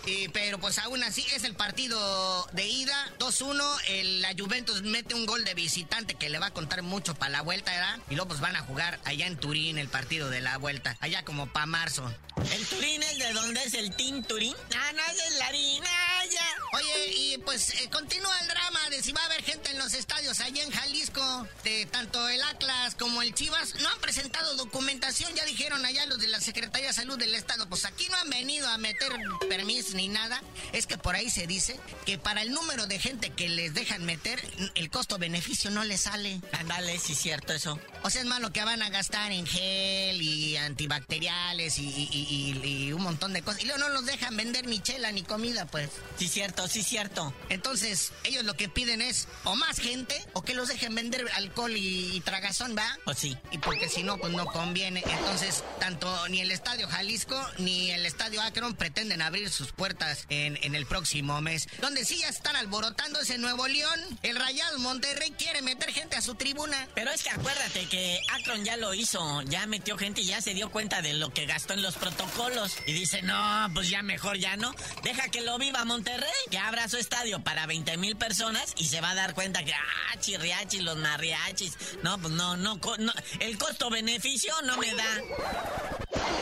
Y, 0.06 0.28
pero 0.28 0.58
pues 0.58 0.75
aún 0.78 1.02
así 1.02 1.24
es 1.34 1.44
el 1.44 1.54
partido 1.54 2.46
de 2.52 2.66
ida. 2.66 3.12
2-1. 3.18 4.20
La 4.20 4.34
Juventus 4.36 4.82
mete 4.82 5.14
un 5.14 5.26
gol 5.26 5.44
de 5.44 5.54
visitante 5.54 6.14
que 6.14 6.28
le 6.28 6.38
va 6.38 6.46
a 6.46 6.50
contar 6.52 6.82
mucho 6.82 7.14
para 7.14 7.30
la 7.30 7.42
vuelta, 7.42 7.72
¿verdad? 7.72 7.98
Y 8.10 8.14
luego 8.14 8.28
pues 8.28 8.40
van 8.40 8.56
a 8.56 8.60
jugar 8.60 9.00
allá 9.04 9.26
en 9.26 9.36
Turín 9.36 9.78
el 9.78 9.88
partido 9.88 10.30
de 10.30 10.40
la 10.40 10.58
vuelta. 10.58 10.96
Allá 11.00 11.24
como 11.24 11.46
para 11.52 11.66
marzo. 11.66 12.12
¿El 12.52 12.66
Turín 12.66 13.02
es 13.02 13.18
de 13.18 13.32
dónde 13.32 13.62
es 13.64 13.74
el 13.74 13.94
Team 13.96 14.22
Turín? 14.22 14.54
Ah, 14.76 14.92
no, 14.92 15.02
es 15.02 15.38
la 15.38 15.46
harina, 15.46 15.90
ya. 16.30 16.78
Oye, 16.78 17.14
y 17.14 17.38
pues 17.38 17.70
eh, 17.80 17.88
continúa 17.90 18.38
el 18.40 18.48
drama 18.48 18.90
de 18.90 19.02
si 19.02 19.12
va 19.12 19.22
a 19.22 19.26
haber 19.26 19.42
gente 19.42 19.70
en 19.70 19.78
los 19.78 19.94
estadios 19.94 20.40
allá 20.40 20.62
en 20.62 20.70
Jalisco. 20.70 21.48
De 21.64 21.86
tanto 21.86 22.28
el 22.28 22.42
Atlas 22.42 22.94
como 22.94 23.22
el 23.22 23.34
Chivas. 23.34 23.74
No 23.76 23.88
han 23.88 24.00
presentado 24.00 24.54
documentación, 24.56 25.34
ya 25.34 25.44
dijeron 25.44 25.84
allá 25.84 26.06
los 26.06 26.18
de 26.18 26.28
la 26.28 26.40
Secretaría 26.40 26.88
de 26.88 26.94
Salud 26.94 27.18
del 27.18 27.34
Estado. 27.34 27.68
Pues 27.68 27.84
aquí 27.84 28.06
no 28.08 28.16
han 28.16 28.30
venido 28.30 28.68
a 28.68 28.78
meter 28.78 29.12
permisos 29.48 29.94
ni 29.94 30.08
nada. 30.08 30.42
Es 30.72 30.86
que 30.86 30.98
por 30.98 31.14
ahí 31.14 31.30
se 31.30 31.46
dice 31.46 31.78
que 32.04 32.18
para 32.18 32.42
el 32.42 32.52
número 32.52 32.86
de 32.86 32.98
gente 32.98 33.30
que 33.30 33.48
les 33.48 33.74
dejan 33.74 34.04
meter, 34.04 34.42
el 34.74 34.90
costo-beneficio 34.90 35.70
no 35.70 35.84
les 35.84 36.02
sale. 36.02 36.40
Ándale, 36.52 36.98
sí 36.98 37.12
es 37.12 37.18
cierto 37.18 37.52
eso. 37.52 37.78
O 38.02 38.10
sea, 38.10 38.20
es 38.20 38.26
malo 38.26 38.52
que 38.52 38.64
van 38.64 38.82
a 38.82 38.90
gastar 38.90 39.32
en 39.32 39.46
gel 39.46 40.20
y 40.22 40.56
antibacteriales 40.56 41.78
y, 41.78 42.92
un 42.92 43.02
montón 43.02 43.32
de 43.32 43.42
cosas. 43.42 43.62
Y 43.62 43.66
luego 43.66 43.80
no 43.80 43.88
los 43.90 44.06
dejan 44.06 44.36
vender 44.36 44.66
ni 44.66 44.80
chela 44.80 45.12
ni 45.12 45.22
comida, 45.22 45.66
pues. 45.66 45.90
Sí, 46.18 46.28
cierto, 46.28 46.68
sí, 46.68 46.82
cierto. 46.82 47.34
Entonces, 47.48 48.12
ellos 48.24 48.44
lo 48.44 48.54
que 48.54 48.68
piden 48.68 49.02
es 49.02 49.28
o 49.44 49.54
más 49.56 49.78
gente 49.78 50.24
o 50.32 50.42
que 50.42 50.54
los 50.54 50.68
dejen 50.68 50.94
vender 50.94 51.26
alcohol 51.34 51.72
y, 51.76 52.20
tragazón, 52.20 52.76
¿va? 52.76 52.86
Pues 53.04 53.18
sí. 53.18 53.36
Y 53.50 53.58
porque 53.58 53.88
si 53.88 54.02
no, 54.02 54.18
pues 54.18 54.32
no 54.32 54.46
conviene. 54.46 55.02
Entonces, 55.06 55.64
tanto 55.78 56.28
ni 56.28 56.40
el 56.40 56.50
Estadio 56.50 56.88
Jalisco 56.88 57.40
ni 57.58 57.90
el 57.90 58.06
Estadio 58.06 58.42
Akron 58.42 58.74
pretenden 58.74 59.22
abrir 59.22 59.50
sus 59.50 59.72
puertas 59.72 60.26
en, 60.46 60.58
en 60.62 60.74
el 60.74 60.86
próximo 60.86 61.40
mes. 61.40 61.68
Donde 61.80 62.04
sí 62.04 62.18
ya 62.18 62.28
están 62.28 62.56
alborotando 62.56 63.20
ese 63.20 63.38
Nuevo 63.38 63.66
León. 63.68 64.00
El 64.22 64.36
Rayado 64.36 64.78
Monterrey 64.78 65.32
quiere 65.32 65.62
meter 65.62 65.92
gente 65.92 66.16
a 66.16 66.22
su 66.22 66.34
tribuna. 66.34 66.88
Pero 66.94 67.10
es 67.10 67.22
que 67.22 67.30
acuérdate 67.30 67.86
que 67.88 68.20
Akron 68.32 68.64
ya 68.64 68.76
lo 68.76 68.94
hizo, 68.94 69.42
ya 69.42 69.66
metió 69.66 69.98
gente 69.98 70.20
y 70.20 70.26
ya 70.26 70.40
se 70.40 70.54
dio 70.54 70.70
cuenta 70.70 71.02
de 71.02 71.14
lo 71.14 71.32
que 71.32 71.46
gastó 71.46 71.74
en 71.74 71.82
los 71.82 71.96
protocolos. 71.96 72.76
Y 72.86 72.92
dice, 72.92 73.22
no, 73.22 73.68
pues 73.74 73.88
ya 73.88 74.02
mejor 74.02 74.38
ya 74.38 74.56
no. 74.56 74.74
Deja 75.02 75.28
que 75.28 75.42
lo 75.42 75.58
viva 75.58 75.84
Monterrey, 75.84 76.30
que 76.50 76.58
abra 76.58 76.88
su 76.88 76.96
estadio 76.96 77.42
para 77.42 77.66
20 77.66 77.96
mil 77.96 78.16
personas 78.16 78.72
y 78.76 78.86
se 78.86 79.00
va 79.00 79.10
a 79.10 79.14
dar 79.14 79.34
cuenta 79.34 79.64
que, 79.64 79.72
ah, 79.74 80.16
chirriachis, 80.20 80.82
los 80.82 80.96
mariachis. 80.96 81.76
No, 82.02 82.18
pues 82.18 82.32
no, 82.32 82.56
no, 82.56 82.80
no 82.98 83.12
el 83.40 83.58
costo-beneficio 83.58 84.54
no 84.62 84.76
me 84.76 84.94
da. 84.94 85.22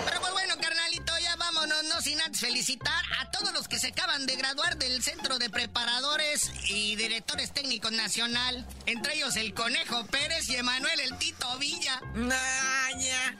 Pero 0.05 0.21
pues 0.21 0.33
bueno, 0.33 0.55
carnalito, 0.61 1.13
ya 1.21 1.34
vámonos, 1.65 1.85
no 1.95 2.01
sin 2.03 2.21
antes 2.21 2.41
felicitar 2.41 3.05
a 3.21 3.31
todos 3.31 3.53
los 3.55 3.69
que 3.69 3.79
se 3.79 3.89
acaban 3.89 4.27
de 4.27 4.37
graduar 4.37 4.77
del 4.77 5.03
Centro 5.03 5.39
de 5.39 5.49
Preparadores 5.49 6.51
y 6.69 6.95
Directores 6.97 7.53
Técnicos 7.53 7.93
Nacional, 7.93 8.67
entre 8.87 9.15
ellos 9.15 9.37
el 9.37 9.55
Conejo 9.55 10.05
Pérez 10.07 10.49
y 10.51 10.57
Emanuel 10.57 11.01
el 11.01 11.17
Tito 11.17 11.59
Villa. 11.59 12.01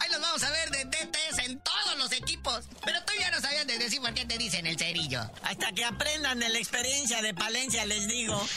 Ahí 0.01 0.11
los 0.11 0.21
vamos 0.21 0.43
a 0.43 0.51
ver 0.51 0.71
de 0.71 0.85
DTS 0.85 1.39
en 1.45 1.61
todos 1.61 1.99
los 1.99 2.13
equipos. 2.13 2.65
Pero 2.85 3.05
tú 3.05 3.13
ya 3.19 3.31
no 3.31 3.41
sabías 3.41 3.67
de 3.67 3.79
decir 3.79 4.01
por 4.01 4.15
qué 4.15 4.25
te 4.25 4.39
dicen 4.39 4.67
el 4.67 4.79
cerillo. 4.79 5.21
Hasta 5.43 5.73
que 5.73 5.85
aprendan 5.85 6.39
de 6.39 6.49
la 6.49 6.59
experiencia 6.59 7.21
de 7.21 7.35
Palencia, 7.35 7.85
les 7.85 8.09
digo. 8.09 8.47